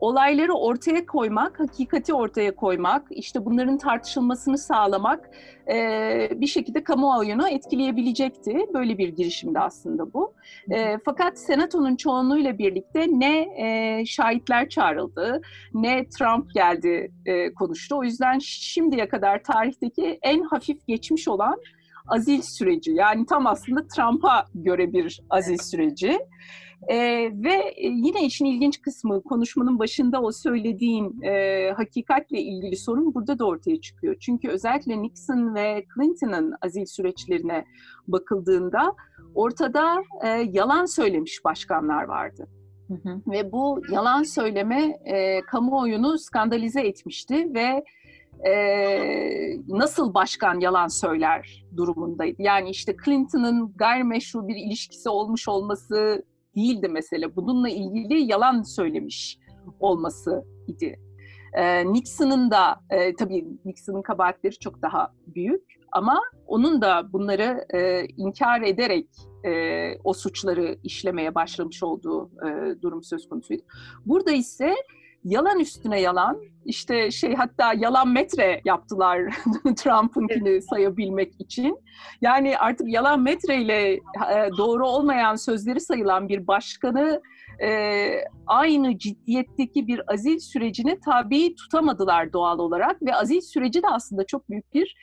olayları 0.00 0.52
ortaya 0.52 1.06
koymak, 1.06 1.60
hakikati 1.60 2.14
ortaya 2.14 2.56
koymak, 2.56 3.06
işte 3.10 3.44
bunların 3.44 3.78
tartışılmasını 3.78 4.58
sağlamak 4.58 5.30
e, 5.72 6.28
bir 6.36 6.46
şekilde 6.46 6.84
kamuoyunu 6.84 7.48
etkileyebilecekti. 7.48 8.66
Böyle 8.74 8.98
bir 8.98 9.08
girişimdi 9.08 9.58
aslında 9.58 10.12
bu. 10.12 10.34
E, 10.70 10.98
fakat 11.04 11.38
Senato'nun 11.38 11.96
çoğunluğuyla 11.96 12.58
birlikte 12.58 13.06
ne 13.08 13.40
e, 13.40 14.04
şahitler 14.06 14.68
çağrıldı, 14.68 15.40
ne 15.74 16.08
Trump 16.08 16.54
geldi 16.54 17.12
e, 17.26 17.54
konuştu. 17.54 17.96
O 17.98 18.04
yüzden 18.04 18.38
şimdiye 18.38 19.08
kadar 19.08 19.42
tarihteki 19.42 20.18
en 20.22 20.42
hafif 20.42 20.86
geçmiş 20.86 21.28
olan 21.28 21.60
azil 22.08 22.42
süreci. 22.42 22.92
Yani 22.92 23.26
tam 23.26 23.46
aslında 23.46 23.86
Trump'a 23.86 24.44
göre 24.54 24.92
bir 24.92 25.20
azil 25.30 25.58
süreci. 25.58 26.18
E, 26.88 26.96
ve 27.34 27.74
yine 27.80 28.24
işin 28.24 28.44
ilginç 28.44 28.82
kısmı 28.82 29.22
konuşmanın 29.22 29.78
başında 29.78 30.22
o 30.22 30.32
söylediğin 30.32 31.22
e, 31.22 31.70
hakikatle 31.76 32.40
ilgili 32.40 32.76
sorun 32.76 33.14
burada 33.14 33.38
da 33.38 33.46
ortaya 33.46 33.80
çıkıyor. 33.80 34.16
Çünkü 34.20 34.48
özellikle 34.48 35.02
Nixon 35.02 35.54
ve 35.54 35.84
Clinton'ın 35.94 36.54
azil 36.62 36.84
süreçlerine 36.84 37.64
bakıldığında 38.08 38.94
ortada 39.34 40.02
e, 40.24 40.28
yalan 40.28 40.84
söylemiş 40.84 41.44
başkanlar 41.44 42.04
vardı. 42.04 42.48
Hı 42.88 42.94
hı. 42.94 43.20
Ve 43.26 43.52
bu 43.52 43.82
yalan 43.92 44.22
söyleme 44.22 44.98
e, 45.04 45.40
kamuoyunu 45.40 46.18
skandalize 46.18 46.80
etmişti 46.80 47.54
ve 47.54 47.84
e, 48.50 48.52
nasıl 49.68 50.14
başkan 50.14 50.60
yalan 50.60 50.88
söyler 50.88 51.64
durumundaydı. 51.76 52.42
Yani 52.42 52.70
işte 52.70 52.96
Clinton'ın 53.04 53.72
gayrimeşru 53.76 54.48
bir 54.48 54.56
ilişkisi 54.56 55.08
olmuş 55.08 55.48
olması 55.48 56.24
değildi 56.56 56.88
mesele. 56.88 57.36
Bununla 57.36 57.68
ilgili 57.68 58.32
yalan 58.32 58.62
söylemiş 58.62 59.38
olması 59.80 60.44
idi. 60.66 61.00
Ee, 61.54 61.92
Nixon'ın 61.92 62.50
da 62.50 62.80
e, 62.90 63.14
tabii 63.14 63.46
Nixon'ın 63.64 64.02
kabahatleri 64.02 64.58
çok 64.58 64.82
daha 64.82 65.12
büyük 65.26 65.62
ama 65.92 66.20
onun 66.46 66.82
da 66.82 67.12
bunları 67.12 67.64
e, 67.74 68.06
inkar 68.16 68.62
ederek 68.62 69.06
e, 69.44 69.92
o 70.04 70.12
suçları 70.12 70.76
işlemeye 70.84 71.34
başlamış 71.34 71.82
olduğu 71.82 72.30
e, 72.46 72.80
durum 72.82 73.02
söz 73.02 73.28
konusuydu. 73.28 73.62
Burada 74.06 74.30
ise 74.30 74.74
yalan 75.24 75.60
üstüne 75.60 76.00
yalan 76.00 76.40
işte 76.64 77.10
şey 77.10 77.34
hatta 77.34 77.72
yalan 77.72 78.08
metre 78.08 78.60
yaptılar 78.64 79.20
Trump'ınkini 79.76 80.62
sayabilmek 80.62 81.32
için. 81.38 81.78
Yani 82.20 82.58
artık 82.58 82.88
yalan 82.88 83.20
metreyle 83.20 83.92
e, 83.92 84.00
doğru 84.58 84.88
olmayan 84.88 85.34
sözleri 85.34 85.80
sayılan 85.80 86.28
bir 86.28 86.46
başkanı 86.46 87.22
e, 87.62 88.10
aynı 88.46 88.98
ciddiyetteki 88.98 89.86
bir 89.86 90.12
azil 90.12 90.38
sürecine 90.38 91.00
tabi 91.00 91.54
tutamadılar 91.54 92.32
doğal 92.32 92.58
olarak 92.58 93.02
ve 93.02 93.14
azil 93.14 93.40
süreci 93.40 93.82
de 93.82 93.88
aslında 93.88 94.26
çok 94.26 94.50
büyük 94.50 94.74
bir 94.74 94.96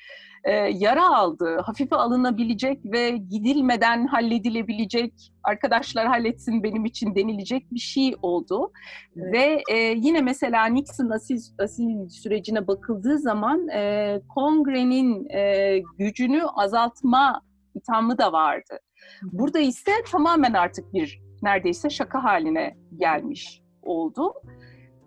e, 0.44 0.52
yara 0.54 1.18
aldı. 1.18 1.58
Hafife 1.66 1.96
alınabilecek 1.96 2.80
ve 2.86 3.10
gidilmeden 3.10 4.08
halledilebilecek, 4.08 5.14
arkadaşlar 5.44 6.08
halletsin 6.08 6.64
benim 6.64 6.86
için 6.86 7.16
denilecek 7.16 7.72
bir 7.72 7.80
şey 7.80 8.16
oldu. 8.22 8.72
Evet. 9.18 9.34
Ve 9.34 9.62
e, 9.72 9.78
yine 9.98 10.22
mesela 10.22 10.66
Nixon 10.66 11.10
asil, 11.10 11.40
asil 11.60 12.10
sürecine 12.10 12.68
bakıldığı 12.68 13.20
zaman 13.20 13.68
e, 13.68 14.22
kongrenin 14.36 15.30
e, 15.30 15.80
gücünü 15.98 16.44
azaltma 16.56 17.42
ithamı 17.76 18.18
da 18.18 18.32
vardı. 18.32 18.80
Burada 19.24 19.60
ise 19.60 19.92
tamamen 20.12 20.54
artık 20.54 20.94
bir 20.94 21.27
neredeyse 21.44 21.90
şaka 21.90 22.24
haline 22.24 22.78
gelmiş 22.98 23.62
oldu. 23.84 24.34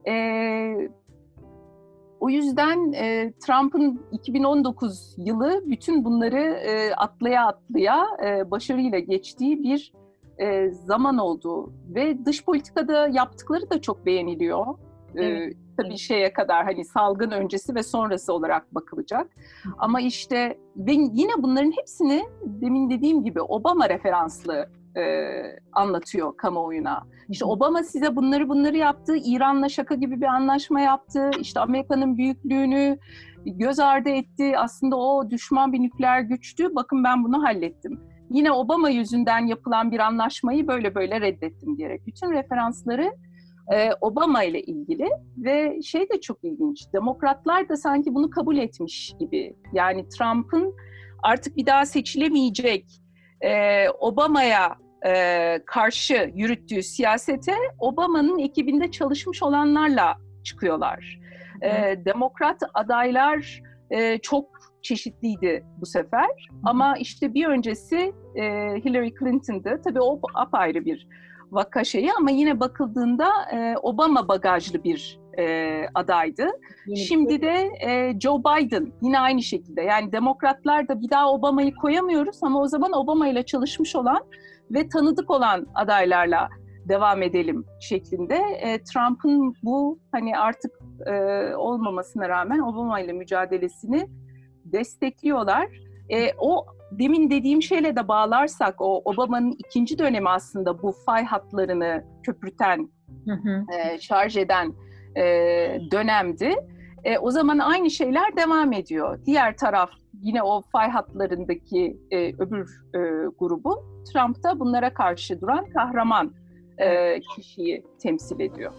E, 0.08 0.14
o 2.20 2.30
yüzden 2.30 2.92
e, 2.92 3.32
Trump'ın 3.46 4.02
2019 4.12 5.14
yılı 5.18 5.62
bütün 5.66 6.04
bunları 6.04 6.40
e, 6.40 6.94
atlaya 6.94 7.46
atlaya 7.46 8.06
e, 8.24 8.50
başarıyla 8.50 8.98
geçtiği 8.98 9.62
bir 9.62 9.92
e, 10.38 10.70
zaman 10.70 11.18
oldu 11.18 11.72
ve 11.88 12.24
dış 12.24 12.44
politikada 12.44 13.08
yaptıkları 13.08 13.70
da 13.70 13.80
çok 13.80 14.06
beğeniliyor. 14.06 14.66
E, 15.14 15.24
evet. 15.24 15.56
tabii 15.76 15.98
şeye 15.98 16.32
kadar 16.32 16.64
hani 16.64 16.84
salgın 16.84 17.30
öncesi 17.30 17.74
ve 17.74 17.82
sonrası 17.82 18.32
olarak 18.32 18.74
bakılacak. 18.74 19.30
Ama 19.78 20.00
işte 20.00 20.58
ve 20.76 20.92
yine 20.92 21.32
bunların 21.38 21.72
hepsini 21.80 22.24
demin 22.44 22.90
dediğim 22.90 23.24
gibi 23.24 23.40
Obama 23.40 23.88
referanslı 23.88 24.68
e, 24.96 25.02
anlatıyor 25.72 26.36
kamuoyuna. 26.36 27.06
İşte 27.28 27.44
Obama 27.44 27.82
size 27.82 28.16
bunları 28.16 28.48
bunları 28.48 28.76
yaptı, 28.76 29.16
İran'la 29.24 29.68
şaka 29.68 29.94
gibi 29.94 30.20
bir 30.20 30.26
anlaşma 30.26 30.80
yaptı, 30.80 31.30
işte 31.40 31.60
Amerika'nın 31.60 32.16
büyüklüğünü 32.16 32.98
göz 33.46 33.78
ardı 33.78 34.08
etti. 34.08 34.58
Aslında 34.58 34.96
o 34.96 35.30
düşman 35.30 35.72
bir 35.72 35.80
nükleer 35.80 36.20
güçtü, 36.20 36.74
bakın 36.74 37.04
ben 37.04 37.24
bunu 37.24 37.42
hallettim. 37.42 38.00
Yine 38.30 38.52
Obama 38.52 38.90
yüzünden 38.90 39.46
yapılan 39.46 39.92
bir 39.92 39.98
anlaşmayı 39.98 40.68
böyle 40.68 40.94
böyle 40.94 41.20
reddettim 41.20 41.76
diyerek. 41.76 42.06
Bütün 42.06 42.30
referansları 42.30 43.12
e, 43.72 43.90
Obama 44.00 44.42
ile 44.44 44.62
ilgili 44.62 45.08
ve 45.36 45.82
şey 45.82 46.08
de 46.08 46.20
çok 46.20 46.44
ilginç, 46.44 46.92
demokratlar 46.92 47.68
da 47.68 47.76
sanki 47.76 48.14
bunu 48.14 48.30
kabul 48.30 48.56
etmiş 48.56 49.14
gibi. 49.20 49.56
Yani 49.72 50.08
Trump'ın 50.08 50.74
artık 51.22 51.56
bir 51.56 51.66
daha 51.66 51.86
seçilemeyecek, 51.86 52.86
e, 53.40 53.88
Obama'ya 53.88 54.76
e, 55.06 55.58
karşı 55.66 56.32
yürüttüğü 56.34 56.82
siyasete 56.82 57.54
Obama'nın 57.78 58.38
ekibinde 58.38 58.90
çalışmış 58.90 59.42
olanlarla 59.42 60.16
çıkıyorlar. 60.44 61.20
E, 61.62 62.04
demokrat 62.04 62.62
adaylar 62.74 63.62
e, 63.90 64.18
çok 64.18 64.60
çeşitliydi 64.82 65.64
bu 65.80 65.86
sefer. 65.86 66.48
Hı. 66.50 66.56
Ama 66.64 66.96
işte 66.96 67.34
bir 67.34 67.46
öncesi 67.46 68.12
e, 68.34 68.42
Hillary 68.84 69.10
Clinton'dı. 69.18 69.80
Tabii 69.84 70.00
o 70.00 70.20
apayrı 70.34 70.84
bir 70.84 71.08
vaka 71.50 71.84
şeyi 71.84 72.12
ama 72.12 72.30
yine 72.30 72.60
bakıldığında 72.60 73.28
e, 73.52 73.74
Obama 73.82 74.28
bagajlı 74.28 74.84
bir 74.84 75.19
e, 75.38 75.86
adaydı. 75.94 76.46
Yeni 76.86 76.98
Şimdi 76.98 77.42
de 77.42 77.70
e, 77.80 78.20
Joe 78.20 78.38
Biden 78.38 78.92
yine 79.02 79.20
aynı 79.20 79.42
şekilde. 79.42 79.82
Yani 79.82 80.12
demokratlar 80.12 80.88
da 80.88 81.00
bir 81.00 81.10
daha 81.10 81.32
Obama'yı 81.32 81.74
koyamıyoruz 81.74 82.38
ama 82.42 82.60
o 82.60 82.66
zaman 82.66 82.92
Obama 82.92 83.28
ile 83.28 83.42
çalışmış 83.42 83.96
olan 83.96 84.24
ve 84.70 84.88
tanıdık 84.88 85.30
olan 85.30 85.66
adaylarla 85.74 86.48
devam 86.88 87.22
edelim 87.22 87.64
şeklinde. 87.80 88.36
E, 88.60 88.82
Trump'ın 88.82 89.54
bu 89.62 89.98
hani 90.12 90.38
artık 90.38 90.72
e, 91.06 91.12
olmamasına 91.54 92.28
rağmen 92.28 92.58
Obama 92.58 93.00
ile 93.00 93.12
mücadelesini 93.12 94.06
destekliyorlar. 94.64 95.68
E, 96.08 96.32
o 96.38 96.66
demin 96.90 97.30
dediğim 97.30 97.62
şeyle 97.62 97.96
de 97.96 98.08
bağlarsak 98.08 98.80
o 98.80 99.02
Obama'nın 99.04 99.56
ikinci 99.58 99.98
dönemi 99.98 100.28
aslında 100.28 100.82
bu 100.82 100.92
fay 101.06 101.24
hatlarını 101.24 102.04
köpürten, 102.22 102.88
hı 103.24 103.34
hı. 103.34 103.64
E, 103.76 103.98
şarj 103.98 104.36
eden 104.36 104.72
e, 105.16 105.22
dönemdi. 105.90 106.54
E, 107.04 107.18
o 107.18 107.30
zaman 107.30 107.58
aynı 107.58 107.90
şeyler 107.90 108.36
devam 108.36 108.72
ediyor. 108.72 109.18
Diğer 109.26 109.56
taraf 109.56 109.90
yine 110.22 110.42
o 110.42 110.62
fay 110.72 110.90
hatlarındaki 110.90 111.96
e, 112.10 112.16
öbür 112.18 112.82
e, 112.94 112.98
grubu 113.38 113.84
Trump 114.12 114.42
da 114.42 114.60
bunlara 114.60 114.94
karşı 114.94 115.40
duran 115.40 115.70
kahraman 115.70 116.32
e, 116.78 117.20
kişiyi 117.20 117.84
temsil 118.02 118.40
ediyor. 118.40 118.72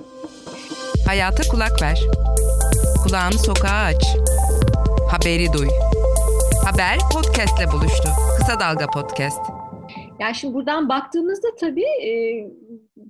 Hayata 1.07 1.43
kulak 1.51 1.81
ver. 1.81 1.99
Kulağını 3.03 3.33
sokağa 3.33 3.83
aç. 3.85 4.17
Haberi 5.11 5.53
duy. 5.53 5.67
Haber 6.65 6.97
podcastle 7.13 7.71
buluştu. 7.71 8.09
Kısa 8.37 8.59
Dalga 8.59 8.87
Podcast. 8.87 9.60
Yani 10.21 10.35
şimdi 10.35 10.53
buradan 10.53 10.89
baktığımızda 10.89 11.47
tabii 11.59 12.05
e, 12.05 12.11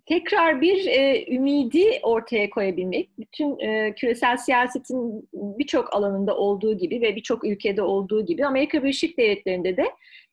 tekrar 0.06 0.62
bir 0.62 0.86
e, 0.86 1.26
ümidi 1.36 2.00
ortaya 2.04 2.50
koyabilmek, 2.50 3.10
bütün 3.20 3.60
e, 3.60 3.96
küresel 3.96 4.38
siyasetin 4.38 5.30
birçok 5.34 5.94
alanında 5.94 6.38
olduğu 6.38 6.78
gibi 6.78 7.02
ve 7.02 7.16
birçok 7.16 7.46
ülkede 7.46 7.82
olduğu 7.82 8.26
gibi 8.26 8.46
Amerika 8.46 8.84
Birleşik 8.84 9.18
Devletleri'nde 9.18 9.78
de 9.78 9.86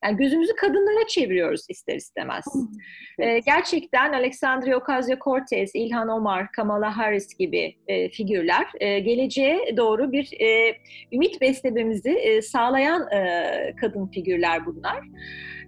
yani 0.03 0.17
gözümüzü 0.17 0.55
kadınlara 0.55 1.07
çeviriyoruz 1.07 1.65
ister 1.69 1.95
istemez. 1.95 2.45
E, 3.19 3.39
gerçekten 3.39 4.13
Alexandria 4.13 4.77
Ocasio-Cortez, 4.77 5.71
İlhan 5.73 6.09
Omar, 6.09 6.51
Kamala 6.51 6.97
Harris 6.97 7.37
gibi 7.37 7.75
e, 7.87 8.09
figürler 8.09 8.67
e, 8.79 8.99
geleceğe 8.99 9.77
doğru 9.77 10.11
bir 10.11 10.41
e, 10.41 10.77
ümit 11.11 11.41
beslememizi 11.41 12.11
e, 12.11 12.41
sağlayan 12.41 13.11
e, 13.11 13.75
kadın 13.81 14.07
figürler 14.07 14.65
bunlar. 14.65 15.03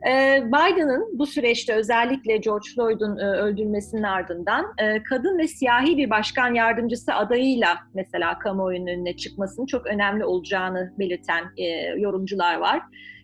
Ee, 0.08 0.44
Biden'ın 0.48 1.20
bu 1.20 1.26
süreçte 1.26 1.74
özellikle 1.74 2.38
George 2.38 2.68
Floyd'un 2.76 3.18
e, 3.18 3.26
öldürülmesinin 3.26 4.04
ardından 4.04 4.66
e, 4.78 5.04
kadın 5.04 5.38
ve 5.38 5.48
siyahi 5.48 5.98
bir 5.98 6.10
başkan 6.10 6.54
yardımcısı 6.54 7.14
adayıyla 7.14 7.78
mesela 7.94 8.40
kamuoyunun 8.40 8.88
önüne 8.88 9.16
çıkmasının 9.16 9.66
çok 9.66 9.88
önemli 9.88 10.26
olacağını 10.26 10.94
belirten 11.00 11.44
e, 11.58 11.66
yorumcular 11.98 12.58
var. 12.58 12.82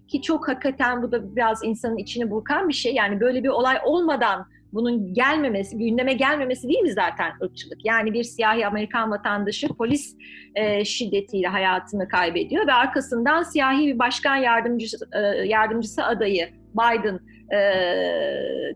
Ki 0.07 0.21
çok 0.21 0.47
hakikaten 0.47 1.03
bu 1.03 1.11
da 1.11 1.35
biraz 1.35 1.63
insanın 1.63 1.97
içini 1.97 2.31
burkan 2.31 2.69
bir 2.69 2.73
şey. 2.73 2.93
Yani 2.93 3.19
böyle 3.19 3.43
bir 3.43 3.49
olay 3.49 3.77
olmadan 3.85 4.47
bunun 4.73 5.13
gelmemesi, 5.13 5.77
gündeme 5.77 6.13
gelmemesi 6.13 6.67
değil 6.67 6.79
mi 6.79 6.91
zaten 6.91 7.31
ırkçılık? 7.43 7.85
Yani 7.85 8.13
bir 8.13 8.23
siyahi 8.23 8.67
Amerikan 8.67 9.11
vatandaşı 9.11 9.67
polis 9.67 10.15
e, 10.55 10.85
şiddetiyle 10.85 11.47
hayatını 11.47 12.07
kaybediyor 12.07 12.67
ve 12.67 12.73
arkasından 12.73 13.43
siyahi 13.43 13.87
bir 13.87 13.99
başkan 13.99 14.35
yardımcısı, 14.35 15.09
e, 15.13 15.19
yardımcısı 15.47 16.03
adayı 16.03 16.49
Biden 16.73 17.19
e, 17.53 17.59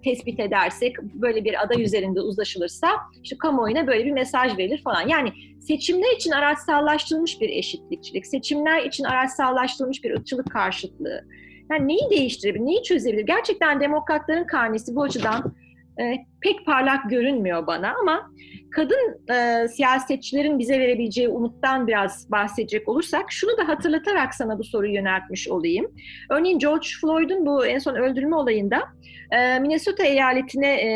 tespit 0.04 0.40
edersek, 0.40 1.02
böyle 1.02 1.46
bir 1.46 1.64
aday 1.64 1.84
üzerinde 1.84 2.22
uzlaşılırsa 2.22 2.88
işte 3.24 3.38
kamuoyuna 3.38 3.88
böyle 3.88 4.06
bir 4.06 4.12
mesaj 4.12 4.58
verilir 4.58 4.82
falan. 4.84 5.08
Yani 5.08 5.34
seçimler 5.60 6.16
için 6.16 6.32
araçsallaştırılmış 6.32 7.42
bir 7.42 7.50
eşitlikçilik, 7.50 8.28
seçimler 8.28 8.84
için 8.84 9.04
araçsallaştırılmış 9.04 10.04
bir 10.04 10.12
ırkçılık 10.12 10.52
karşıtlığı. 10.52 11.26
Yani 11.72 11.88
neyi 11.88 12.10
değiştirebilir, 12.10 12.66
neyi 12.66 12.84
çözebilir? 12.84 13.26
Gerçekten 13.26 13.80
demokratların 13.80 14.48
karnesi 14.48 14.96
bu 14.96 15.04
açıdan 15.04 15.56
e, 16.00 16.16
pek 16.42 16.66
parlak 16.66 17.10
görünmüyor 17.10 17.68
bana 17.68 17.94
ama 18.02 18.32
kadın 18.72 19.34
e, 19.34 19.68
siyasetçilerin 19.68 20.60
bize 20.60 20.80
verebileceği 20.80 21.30
umuttan 21.30 21.88
biraz 21.88 22.32
bahsedecek 22.32 22.90
olursak 22.90 23.32
şunu 23.32 23.58
da 23.58 23.68
hatırlatarak 23.68 24.36
sana 24.36 24.60
bu 24.60 24.64
soruyu 24.64 24.94
yöneltmiş 24.94 25.48
olayım. 25.48 25.92
Örneğin 26.30 26.60
George 26.60 26.88
Floyd'un 27.02 27.46
bu 27.46 27.66
en 27.66 27.80
son 27.80 27.96
öldürme 27.96 28.36
olayında 28.36 28.84
e, 29.32 29.60
Minnesota 29.60 30.04
eyaletine 30.04 30.74
e, 30.74 30.88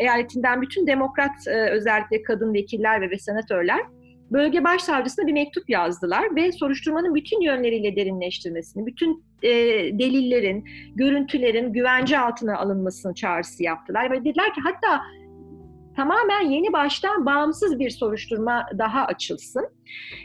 eyaletinden 0.00 0.62
bütün 0.62 0.86
demokrat 0.86 1.46
e, 1.46 1.70
özellikle 1.70 2.22
kadın 2.22 2.54
vekiller 2.54 3.00
ve, 3.00 3.10
ve 3.10 3.18
senatörler 3.18 3.80
bölge 4.30 4.64
başsavcısına 4.64 5.26
bir 5.26 5.32
mektup 5.32 5.70
yazdılar 5.70 6.36
ve 6.36 6.52
soruşturmanın 6.52 7.14
bütün 7.14 7.40
yönleriyle 7.40 7.96
derinleştirmesini, 7.96 8.86
bütün 8.86 9.24
e, 9.42 9.50
delillerin, 9.98 10.64
görüntülerin 10.94 11.72
güvence 11.72 12.18
altına 12.18 12.58
alınmasını 12.58 13.14
çağrısı 13.14 13.62
yaptılar 13.62 14.10
ve 14.10 14.24
dediler 14.24 14.54
ki 14.54 14.60
hatta 14.64 15.02
tamamen 15.96 16.50
yeni 16.50 16.72
baştan 16.72 17.26
bağımsız 17.26 17.78
bir 17.78 17.90
soruşturma 17.90 18.66
daha 18.78 19.04
açılsın. 19.06 19.68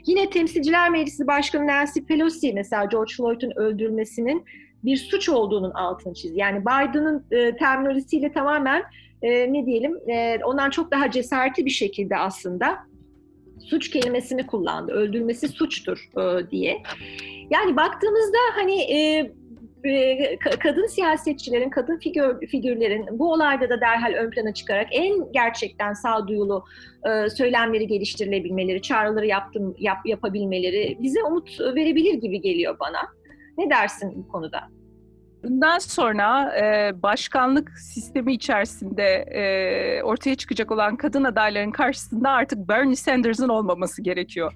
Yine 0.05 0.29
Temsilciler 0.29 0.89
Meclisi 0.89 1.27
Başkanı 1.27 1.67
Nancy 1.67 1.99
Pelosi 1.99 2.53
mesela 2.53 2.85
George 2.85 3.13
Floyd'un 3.17 3.51
öldürülmesinin 3.55 4.45
bir 4.83 4.97
suç 4.97 5.29
olduğunun 5.29 5.71
altını 5.71 6.13
çizdi. 6.13 6.39
Yani 6.39 6.61
Biden'ın 6.61 7.25
e, 7.31 7.55
terminolojisiyle 7.55 8.31
tamamen 8.31 8.83
e, 9.21 9.53
ne 9.53 9.65
diyelim 9.65 10.09
e, 10.09 10.39
ondan 10.43 10.69
çok 10.69 10.91
daha 10.91 11.11
cesaretli 11.11 11.65
bir 11.65 11.69
şekilde 11.69 12.17
aslında 12.17 12.88
suç 13.59 13.89
kelimesini 13.89 14.47
kullandı. 14.47 14.91
Öldürmesi 14.91 15.47
suçtur 15.47 16.09
e, 16.17 16.51
diye. 16.51 16.83
Yani 17.49 17.75
baktığımızda 17.75 18.37
hani 18.55 18.81
e, 18.81 19.31
e, 19.83 20.37
kadın 20.39 20.87
siyasetçilerin, 20.87 21.69
kadın 21.69 21.97
figür, 21.97 22.47
figürlerin 22.47 23.19
bu 23.19 23.33
olayda 23.33 23.69
da 23.69 23.81
derhal 23.81 24.13
ön 24.13 24.29
plana 24.29 24.53
çıkarak 24.53 24.87
en 24.91 25.31
gerçekten 25.31 25.93
sağduyulu 25.93 26.65
e, 27.09 27.29
söylemleri 27.29 27.87
geliştirilebilmeleri, 27.87 28.81
çağrıları 28.81 29.25
yaptım, 29.25 29.75
yap, 29.79 29.97
yapabilmeleri 30.05 30.97
bize 31.01 31.23
umut 31.23 31.59
verebilir 31.59 32.13
gibi 32.13 32.41
geliyor 32.41 32.79
bana. 32.79 32.99
Ne 33.57 33.69
dersin 33.69 34.13
bu 34.15 34.31
konuda? 34.31 34.78
Bundan 35.43 35.79
sonra 35.79 36.57
e, 36.57 36.91
başkanlık 37.03 37.71
sistemi 37.79 38.33
içerisinde 38.33 39.03
e, 39.13 40.03
ortaya 40.03 40.35
çıkacak 40.35 40.71
olan 40.71 40.95
kadın 40.95 41.23
adayların 41.23 41.71
karşısında 41.71 42.29
artık 42.29 42.69
Bernie 42.69 42.95
Sanders'ın 42.95 43.49
olmaması 43.49 44.01
gerekiyor. 44.01 44.53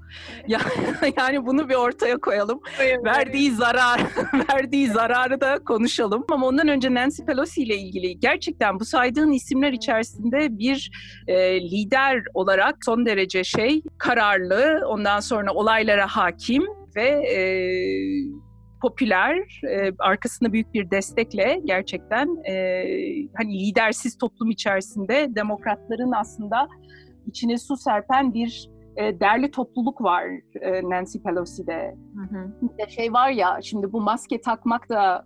Yani, 0.48 0.64
yani 1.18 1.46
bunu 1.46 1.70
bir 1.70 1.76
ortaya 1.76 2.18
koyalım. 2.18 2.60
verdiği 3.06 3.52
zarar, 3.52 4.02
verdiği 4.54 4.88
zararı 4.88 5.42
da 5.42 5.60
konuşalım. 5.60 6.26
Ama 6.32 6.48
ondan 6.48 6.68
önce 6.68 6.94
Nancy 6.94 7.24
Pelosi 7.24 7.64
ile 7.64 7.78
ilgili 7.78 8.20
gerçekten 8.20 8.80
bu 8.80 8.86
saydığın 8.86 9.32
isimler 9.32 9.72
içerisinde 9.72 10.58
bir 10.60 10.92
e, 11.28 11.62
lider 11.62 12.24
olarak 12.34 12.76
son 12.86 13.06
derece 13.06 13.44
şey 13.44 13.82
kararlı, 13.98 14.84
ondan 14.88 15.20
sonra 15.20 15.54
olaylara 15.54 16.08
hakim 16.08 16.64
ve 16.96 17.08
e, 17.08 17.38
popüler, 18.84 19.62
e, 19.70 19.92
arkasında 20.00 20.54
büyük 20.54 20.74
bir 20.74 20.92
destekle 20.92 21.62
gerçekten 21.66 22.28
e, 22.50 22.84
hani 23.38 23.60
lidersiz 23.60 24.18
toplum 24.18 24.50
içerisinde 24.50 25.28
demokratların 25.36 26.12
aslında 26.12 26.68
içine 27.28 27.58
su 27.58 27.78
serpen 27.78 28.34
bir 28.34 28.70
e, 28.98 29.20
derli 29.20 29.52
topluluk 29.52 30.02
var 30.02 30.24
e, 30.62 30.90
Nancy 30.90 31.18
Pelosi'de. 31.18 31.96
Hı 32.16 32.38
hı. 32.38 32.54
Bir 32.62 32.86
de 32.86 32.90
şey 32.90 33.14
var 33.14 33.30
ya 33.30 33.60
şimdi 33.62 33.94
bu 33.94 34.02
maske 34.02 34.42
takmak 34.42 34.90
da 34.90 35.26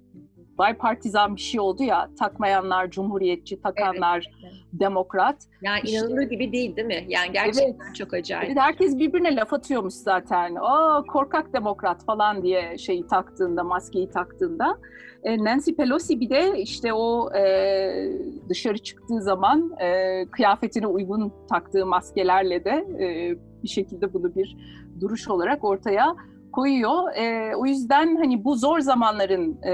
bipartizan 0.60 1.36
bir 1.36 1.42
şey 1.42 1.60
oldu 1.60 1.84
ya 1.84 2.10
takmayanlar 2.20 2.92
cumhuriyetçi, 2.92 3.62
takanlar 3.62 4.32
evet, 4.34 4.44
evet. 4.44 4.54
demokrat. 4.74 5.36
Yani 5.62 5.82
işte, 5.84 5.98
inanılır 5.98 6.22
gibi 6.22 6.52
değil 6.52 6.76
değil 6.76 6.88
mi? 6.88 7.06
Yani 7.08 7.32
gerçekten 7.34 7.86
evet. 7.86 7.96
çok 7.96 8.14
acayip. 8.14 8.48
Evet, 8.48 8.58
herkes 8.60 8.98
birbirine 8.98 9.36
laf 9.36 9.54
atıyormuş 9.54 9.94
zaten. 9.94 10.56
O 10.56 11.04
korkak 11.08 11.54
demokrat 11.54 12.06
falan 12.06 12.44
diye 12.44 12.78
şeyi 12.78 13.08
taktığında, 13.08 13.64
maskeyi 13.64 14.10
taktığında. 14.10 14.78
E, 15.24 15.44
Nancy 15.44 15.72
Pelosi 15.72 16.20
bir 16.20 16.30
de 16.30 16.60
işte 16.60 16.94
o 16.94 17.34
e, 17.36 18.12
dışarı 18.50 18.78
çıktığı 18.78 19.22
zaman 19.22 19.72
e, 19.82 20.26
kıyafetine 20.32 20.88
uygun 20.88 21.34
taktığı 21.50 21.86
maskelerle 21.86 22.66
de 22.66 22.88
e, 23.00 23.36
bir 23.64 23.68
şekilde 23.68 24.14
bunu 24.14 24.36
bir 24.36 24.58
duruş 25.00 25.28
olarak 25.28 25.64
ortaya 25.64 26.16
koyuyor. 26.58 27.16
E, 27.16 27.56
o 27.56 27.66
yüzden 27.66 28.16
hani 28.16 28.44
bu 28.44 28.56
zor 28.56 28.80
zamanların 28.80 29.60
e, 29.64 29.74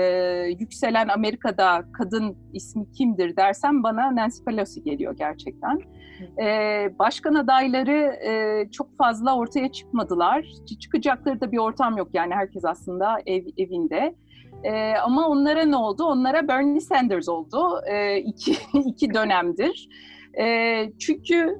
yükselen 0.59 1.07
Amerika'da 1.07 1.85
kadın 1.93 2.37
ismi 2.53 2.91
kimdir 2.91 3.35
dersem 3.35 3.83
bana 3.83 4.15
Nancy 4.15 4.43
Pelosi 4.43 4.83
geliyor 4.83 5.15
gerçekten. 5.17 5.79
E, 6.41 6.45
başkan 6.99 7.33
adayları 7.33 8.15
e, 8.27 8.31
çok 8.71 8.97
fazla 8.97 9.37
ortaya 9.37 9.71
çıkmadılar. 9.71 10.45
Çıkacakları 10.79 11.41
da 11.41 11.51
bir 11.51 11.57
ortam 11.57 11.97
yok 11.97 12.07
yani 12.13 12.33
herkes 12.33 12.65
aslında 12.65 13.17
ev, 13.25 13.43
evinde. 13.57 14.15
E, 14.63 14.93
ama 14.93 15.27
onlara 15.27 15.65
ne 15.65 15.75
oldu? 15.75 16.03
Onlara 16.03 16.47
Bernie 16.47 16.81
Sanders 16.81 17.29
oldu. 17.29 17.81
E, 17.87 18.17
iki, 18.17 18.51
iki 18.85 19.13
dönemdir. 19.13 19.89
E, 20.39 20.45
çünkü 20.99 21.57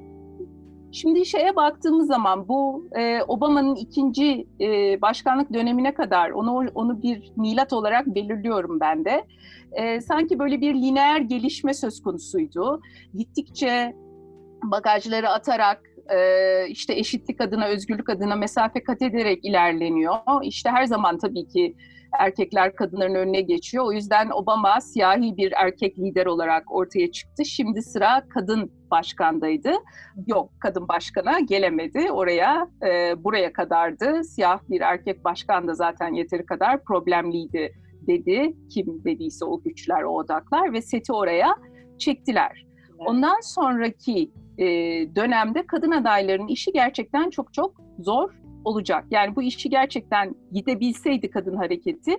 Şimdi 0.94 1.26
şeye 1.26 1.56
baktığımız 1.56 2.08
zaman 2.08 2.48
bu 2.48 2.88
e, 2.96 3.22
Obama'nın 3.28 3.76
ikinci 3.76 4.48
e, 4.62 5.02
başkanlık 5.02 5.54
dönemine 5.54 5.94
kadar 5.94 6.30
onu 6.30 6.66
onu 6.76 7.02
bir 7.02 7.32
milat 7.36 7.74
olarak 7.74 8.08
belirliyorum 8.08 8.80
ben 8.80 9.06
de. 9.06 9.26
E, 9.72 10.02
sanki 10.02 10.40
böyle 10.40 10.62
bir 10.62 10.74
lineer 10.76 11.22
gelişme 11.22 11.74
söz 11.74 12.02
konusuydu. 12.02 12.82
Gittikçe 13.14 13.96
bagajları 14.64 15.30
atarak 15.30 15.82
e, 16.10 16.18
işte 16.68 16.94
eşitlik 16.94 17.42
adına, 17.42 17.66
özgürlük 17.66 18.10
adına 18.10 18.36
mesafe 18.36 18.84
kat 18.84 19.02
ederek 19.02 19.46
ilerleniyor. 19.46 20.16
İşte 20.44 20.70
her 20.70 20.86
zaman 20.86 21.18
tabii 21.18 21.48
ki 21.48 21.76
erkekler 22.20 22.76
kadınların 22.76 23.16
önüne 23.16 23.42
geçiyor. 23.42 23.86
O 23.86 23.92
yüzden 23.92 24.30
Obama 24.30 24.82
siyahi 24.82 25.38
bir 25.38 25.54
erkek 25.58 26.00
lider 26.00 26.26
olarak 26.26 26.72
ortaya 26.72 27.12
çıktı. 27.12 27.46
Şimdi 27.46 27.82
sıra 27.82 28.24
kadın 28.30 28.72
başkandaydı. 28.92 29.72
Yok 30.28 30.52
kadın 30.60 30.88
başkana 30.88 31.40
gelemedi 31.40 32.12
oraya. 32.12 32.68
E, 32.86 33.24
buraya 33.24 33.54
kadardı. 33.54 34.24
Siyah 34.24 34.60
bir 34.70 34.82
erkek 34.82 35.26
başkan 35.26 35.68
da 35.68 35.74
zaten 35.74 36.14
yeteri 36.14 36.46
kadar 36.46 36.84
problemliydi 36.84 37.74
dedi. 38.08 38.54
Kim 38.70 39.04
dediyse 39.04 39.46
o 39.46 39.62
güçler, 39.62 40.04
o 40.04 40.10
odaklar 40.10 40.74
ve 40.74 40.82
seti 40.82 41.14
oraya 41.14 41.56
çektiler. 41.98 42.66
Ondan 42.98 43.40
sonraki 43.42 44.32
e, 44.58 44.66
dönemde 45.16 45.66
kadın 45.68 45.92
adayların 45.92 46.48
işi 46.48 46.72
gerçekten 46.72 47.30
çok 47.30 47.54
çok 47.54 47.82
zor 48.00 48.43
olacak. 48.66 49.06
Yani 49.12 49.36
bu 49.36 49.42
işi 49.42 49.70
gerçekten 49.70 50.36
gidebilseydi 50.52 51.30
kadın 51.30 51.56
hareketi 51.56 52.16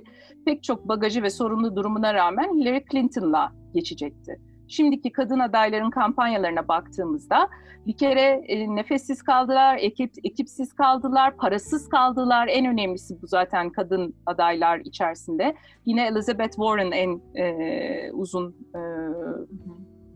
pek 0.47 0.63
çok 0.63 0.89
bagajı 0.89 1.23
ve 1.23 1.31
sorunlu 1.31 1.77
durumuna 1.77 2.15
rağmen 2.15 2.55
Hillary 2.55 2.85
Clinton'la 2.91 3.53
geçecekti. 3.75 4.41
Şimdiki 4.69 5.13
kadın 5.13 5.39
adayların 5.39 5.91
kampanyalarına 5.91 6.69
baktığımızda 6.69 7.49
bir 7.87 7.97
kere 7.97 8.45
e, 8.47 8.77
nefessiz 8.77 9.23
kaldılar, 9.23 9.79
ekip, 9.81 10.13
ekipsiz 10.25 10.73
kaldılar, 10.73 11.37
parasız 11.37 11.89
kaldılar. 11.89 12.49
En 12.51 12.67
önemlisi 12.67 13.23
bu 13.23 13.27
zaten 13.27 13.71
kadın 13.71 14.15
adaylar 14.27 14.79
içerisinde. 14.79 15.55
Yine 15.87 16.07
Elizabeth 16.07 16.51
Warren 16.51 16.91
en 16.91 17.21
e, 17.35 18.13
uzun 18.13 18.57
e, 18.75 18.81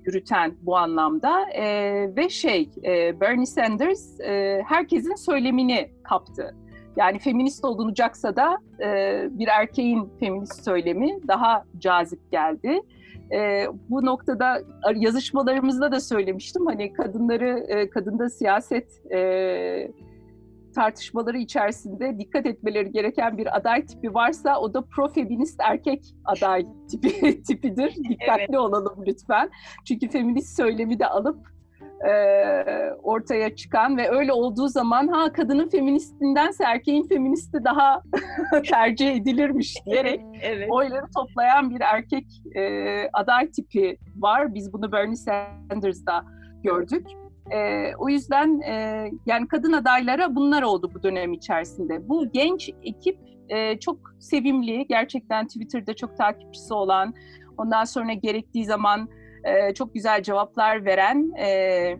yürüten 0.08 0.54
bu 0.62 0.76
anlamda 0.76 1.50
e, 1.50 1.66
ve 2.16 2.28
şey 2.28 2.70
e, 2.84 3.20
Bernie 3.20 3.46
Sanders 3.46 4.20
e, 4.20 4.62
herkesin 4.66 5.14
söylemini 5.14 5.90
kaptı. 6.02 6.54
Yani 6.96 7.18
feminist 7.18 7.64
olunacaksa 7.64 8.36
da 8.36 8.58
e, 8.80 9.22
bir 9.30 9.48
erkeğin 9.48 10.12
feminist 10.20 10.64
söylemi 10.64 11.28
daha 11.28 11.64
cazip 11.78 12.30
geldi. 12.30 12.80
E, 13.32 13.66
bu 13.90 14.06
noktada 14.06 14.60
yazışmalarımızda 14.94 15.92
da 15.92 16.00
söylemiştim 16.00 16.66
hani 16.66 16.92
kadınları 16.92 17.64
e, 17.68 17.90
kadında 17.90 18.30
siyaset 18.30 19.12
e, 19.12 19.18
tartışmaları 20.78 21.38
içerisinde 21.38 22.18
dikkat 22.18 22.46
etmeleri 22.46 22.92
gereken 22.92 23.38
bir 23.38 23.56
aday 23.56 23.86
tipi 23.86 24.14
varsa 24.14 24.60
o 24.60 24.74
da 24.74 24.82
profeminist 24.82 25.60
erkek 25.60 26.04
aday 26.24 26.66
tipi 26.90 27.42
tipidir. 27.48 27.94
Dikkatli 28.10 28.42
evet. 28.48 28.58
olalım 28.58 29.04
lütfen. 29.06 29.50
Çünkü 29.88 30.08
feminist 30.08 30.56
söylemi 30.56 30.98
de 30.98 31.06
alıp 31.06 31.38
e, 32.08 32.12
ortaya 33.02 33.56
çıkan 33.56 33.96
ve 33.96 34.10
öyle 34.10 34.32
olduğu 34.32 34.68
zaman 34.68 35.08
ha 35.08 35.32
kadının 35.32 35.68
feministindense 35.68 36.64
erkeğin 36.64 37.08
feministi 37.08 37.64
daha 37.64 38.02
tercih 38.68 39.16
edilirmiş 39.16 39.74
diyerek 39.86 40.20
evet. 40.42 40.68
oyları 40.70 41.06
toplayan 41.16 41.70
bir 41.70 41.80
erkek 41.80 42.24
e, 42.54 42.62
aday 43.12 43.50
tipi 43.50 43.98
var. 44.16 44.54
Biz 44.54 44.72
bunu 44.72 44.92
Bernie 44.92 45.16
Sanders'da 45.16 46.24
gördük. 46.62 47.06
E, 47.50 47.92
o 47.98 48.08
yüzden 48.08 48.60
e, 48.60 49.04
yani 49.26 49.48
kadın 49.48 49.72
adaylara 49.72 50.34
bunlar 50.34 50.62
oldu 50.62 50.90
bu 50.94 51.02
dönem 51.02 51.32
içerisinde. 51.32 52.08
Bu 52.08 52.32
genç 52.32 52.70
ekip 52.82 53.18
e, 53.48 53.78
çok 53.78 53.98
sevimli, 54.18 54.86
gerçekten 54.86 55.46
Twitter'da 55.46 55.94
çok 55.94 56.16
takipçisi 56.16 56.74
olan, 56.74 57.14
ondan 57.58 57.84
sonra 57.84 58.12
gerektiği 58.12 58.64
zaman 58.64 59.08
e, 59.44 59.74
çok 59.74 59.94
güzel 59.94 60.22
cevaplar 60.22 60.84
veren, 60.84 61.30
e, 61.38 61.98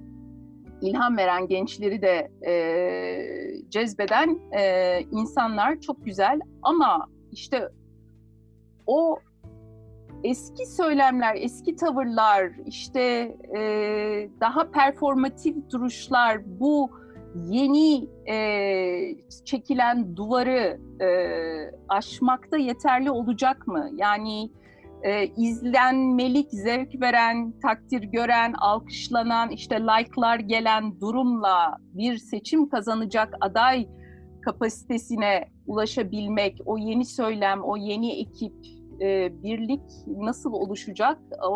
ilham 0.81 1.17
veren 1.17 1.49
gençleri 1.49 2.03
de 2.03 2.31
e, 2.51 3.71
cezbeden 3.71 4.39
e, 4.59 5.01
insanlar 5.13 5.81
çok 5.81 6.05
güzel. 6.05 6.41
Ama 6.63 7.07
işte 7.33 7.69
o 8.87 9.19
eski 10.25 10.67
söylemler, 10.67 11.37
eski 11.41 11.77
tavırlar, 11.77 12.53
işte 12.67 13.01
e, 13.59 13.61
daha 14.41 14.71
performatif 14.71 15.57
duruşlar, 15.71 16.39
bu 16.61 16.91
yeni 17.35 18.09
e, 18.31 18.37
çekilen 19.45 20.17
duvarı 20.17 20.81
e, 21.01 21.09
aşmakta 21.89 22.57
yeterli 22.57 23.11
olacak 23.11 23.67
mı? 23.67 23.91
Yani 23.97 24.51
e, 25.03 25.27
izlenmelik, 25.27 26.51
zevk 26.51 27.01
veren, 27.01 27.53
takdir 27.63 28.03
gören, 28.03 28.53
alkışlanan, 28.53 29.51
işte 29.51 29.81
like'lar 29.81 30.39
gelen 30.39 31.01
durumla 31.01 31.79
bir 31.81 32.17
seçim 32.17 32.69
kazanacak 32.69 33.35
aday 33.41 33.89
kapasitesine 34.43 35.49
ulaşabilmek, 35.67 36.61
o 36.67 36.79
yeni 36.79 37.05
söylem, 37.05 37.63
o 37.63 37.77
yeni 37.77 38.21
ekip, 38.21 38.55
e, 39.01 39.43
birlik 39.43 39.83
nasıl 40.07 40.53
oluşacak? 40.53 41.19
E, 41.33 41.49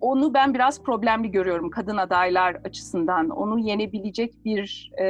onu 0.00 0.34
ben 0.34 0.54
biraz 0.54 0.82
problemli 0.82 1.30
görüyorum 1.30 1.70
kadın 1.70 1.96
adaylar 1.96 2.54
açısından. 2.54 3.28
Onu 3.28 3.58
yenebilecek 3.58 4.44
bir 4.44 4.92
e, 5.00 5.06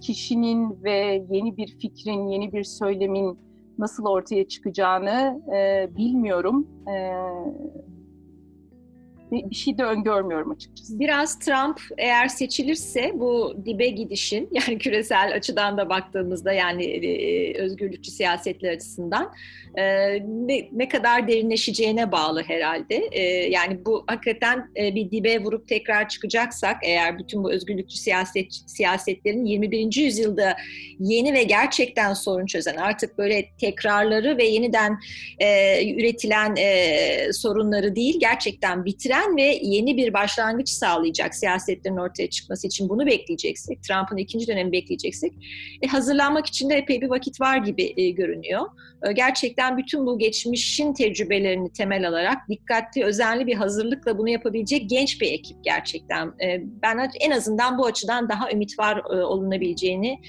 kişinin 0.00 0.82
ve 0.84 1.24
yeni 1.30 1.56
bir 1.56 1.78
fikrin, 1.78 2.28
yeni 2.28 2.52
bir 2.52 2.64
söylemin 2.64 3.38
nasıl 3.78 4.06
ortaya 4.06 4.48
çıkacağını 4.48 5.42
e, 5.56 5.88
bilmiyorum. 5.96 6.68
E, 6.88 7.12
bir 9.32 9.54
şey 9.54 9.78
de 9.78 9.84
öngörmüyorum 9.84 10.50
açıkçası. 10.50 11.00
Biraz 11.00 11.38
Trump 11.38 11.80
eğer 11.98 12.28
seçilirse 12.28 13.12
bu 13.14 13.54
dibe 13.66 13.88
gidişin 13.88 14.48
yani 14.52 14.78
küresel 14.78 15.32
açıdan 15.34 15.76
da 15.78 15.88
baktığımızda 15.88 16.52
yani 16.52 16.84
e, 16.84 17.58
özgürlükçü 17.58 18.10
siyasetler 18.10 18.72
açısından 18.72 19.32
e, 19.74 19.84
ne, 20.26 20.68
ne 20.72 20.88
kadar 20.88 21.28
derinleşeceğine 21.28 22.12
bağlı 22.12 22.42
herhalde. 22.42 23.08
E, 23.12 23.22
yani 23.50 23.84
bu 23.84 24.04
hakikaten 24.06 24.70
e, 24.76 24.94
bir 24.94 25.10
dibe 25.10 25.38
vurup 25.38 25.68
tekrar 25.68 26.08
çıkacaksak 26.08 26.76
eğer 26.82 27.18
bütün 27.18 27.44
bu 27.44 27.52
özgürlükçü 27.52 27.96
siyaset 27.96 28.46
siyasetlerin 28.66 29.44
21. 29.44 29.96
yüzyılda 29.96 30.56
yeni 30.98 31.34
ve 31.34 31.42
gerçekten 31.42 32.14
sorun 32.14 32.46
çözen 32.46 32.76
artık 32.76 33.18
böyle 33.18 33.48
tekrarları 33.60 34.38
ve 34.38 34.44
yeniden 34.44 34.98
e, 35.38 35.92
üretilen 35.94 36.56
e, 36.56 37.32
sorunları 37.32 37.96
değil 37.96 38.20
gerçekten 38.20 38.84
bitiren 38.84 39.21
modern 39.22 39.36
ve 39.36 39.58
yeni 39.62 39.96
bir 39.96 40.12
başlangıç 40.12 40.68
sağlayacak 40.68 41.34
siyasetlerin 41.34 41.96
ortaya 41.96 42.30
çıkması 42.30 42.66
için 42.66 42.88
bunu 42.88 43.06
bekleyeceksek, 43.06 43.82
Trump'ın 43.82 44.16
ikinci 44.16 44.46
dönemi 44.46 44.72
bekleyeceksek, 44.72 45.32
e, 45.82 45.86
hazırlanmak 45.86 46.46
için 46.46 46.70
de 46.70 46.74
epey 46.74 47.00
bir 47.00 47.10
vakit 47.10 47.40
var 47.40 47.56
gibi 47.56 47.94
e, 47.96 48.10
görünüyor. 48.10 48.60
E, 49.08 49.12
gerçekten 49.12 49.76
bütün 49.76 50.06
bu 50.06 50.18
geçmişin 50.18 50.92
tecrübelerini 50.94 51.72
temel 51.72 52.08
alarak 52.08 52.48
dikkatli, 52.48 53.04
özenli 53.04 53.46
bir 53.46 53.54
hazırlıkla 53.54 54.18
bunu 54.18 54.28
yapabilecek 54.28 54.90
genç 54.90 55.20
bir 55.20 55.32
ekip 55.32 55.64
gerçekten. 55.64 56.26
E, 56.26 56.60
ben 56.82 57.10
en 57.20 57.30
azından 57.30 57.78
bu 57.78 57.86
açıdan 57.86 58.28
daha 58.28 58.50
ümit 58.50 58.78
var 58.78 59.02
e, 59.10 59.22
olunabileceğini 59.22 60.20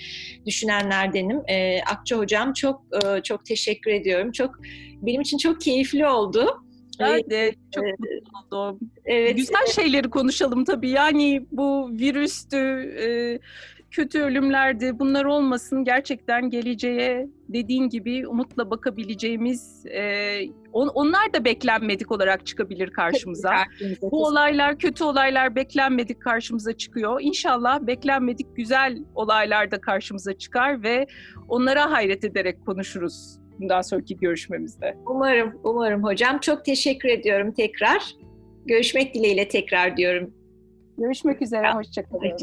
düşünenlerdenim. 0.46 1.41
E, 1.48 1.82
Akça 1.82 2.18
Hocam 2.18 2.54
çok 2.54 2.84
e, 3.04 3.22
çok 3.24 3.46
teşekkür 3.46 3.91
ediyorum. 3.91 4.32
Çok 4.32 4.60
benim 5.02 5.22
için 5.22 5.38
çok 5.38 5.62
keyifli 5.62 6.08
oldu. 6.08 6.64
Ben 7.00 7.30
de 7.30 7.56
çok 7.72 7.84
mutlu 8.34 8.58
oldum. 8.58 8.89
Evet. 9.06 9.38
Güzel 9.38 9.66
şeyleri 9.76 10.10
konuşalım 10.10 10.66
tabii. 10.66 10.89
Yani 10.89 11.46
bu 11.52 11.89
virüstü, 11.91 12.58
kötü 13.94 14.22
ölümlerdi. 14.22 15.00
Bunlar 15.00 15.26
olmasın. 15.26 15.84
Gerçekten 15.84 16.50
geleceğe 16.50 17.28
dediğin 17.50 17.89
gibi 17.89 18.28
umutla 18.28 18.70
bakabileceğimiz 18.70 19.86
e, 19.86 20.39
onlar 20.74 21.34
da 21.34 21.46
beklenmedik 21.46 22.12
olarak 22.12 22.46
çıkabilir 22.46 22.89
karşımıza. 22.89 23.54
Bu 24.02 24.26
olaylar, 24.26 24.78
kötü 24.78 25.04
olaylar 25.04 25.56
beklenmedik 25.56 26.22
karşımıza 26.22 26.74
çıkıyor. 26.74 27.22
İnşallah 27.22 27.82
beklenmedik 27.82 28.56
güzel 28.56 28.98
olaylar 29.16 29.72
da 29.72 29.82
karşımıza 29.82 30.34
çıkar 30.34 30.84
ve 30.84 31.08
onlara 31.48 31.91
hayret 31.91 32.24
ederek 32.24 32.66
konuşuruz 32.66 33.43
bundan 33.60 33.82
sonraki 33.82 34.18
görüşmemizde. 34.18 34.97
Umarım, 35.06 35.60
umarım 35.64 36.04
hocam. 36.04 36.39
Çok 36.39 36.66
teşekkür 36.66 37.10
ediyorum 37.10 37.51
tekrar. 37.51 38.16
Görüşmek 38.66 39.14
dileğiyle 39.14 39.47
tekrar 39.47 39.97
diyorum. 39.97 40.34
Görüşmek 40.97 41.41
üzere, 41.41 41.74
hoşçakalın. 41.74 42.38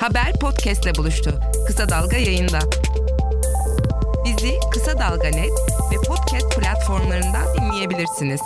Haber 0.00 0.32
podcastle 0.40 0.94
buluştu. 0.94 1.30
Kısa 1.66 1.88
Dalga 1.88 2.16
yayında. 2.16 2.58
Bizi 4.24 4.52
Kısa 4.72 4.98
Dalga 4.98 5.28
Net 5.28 5.52
ve 5.92 5.96
podcast 6.08 6.60
platformlarından 6.60 7.46
dinleyebilirsiniz. 7.60 8.40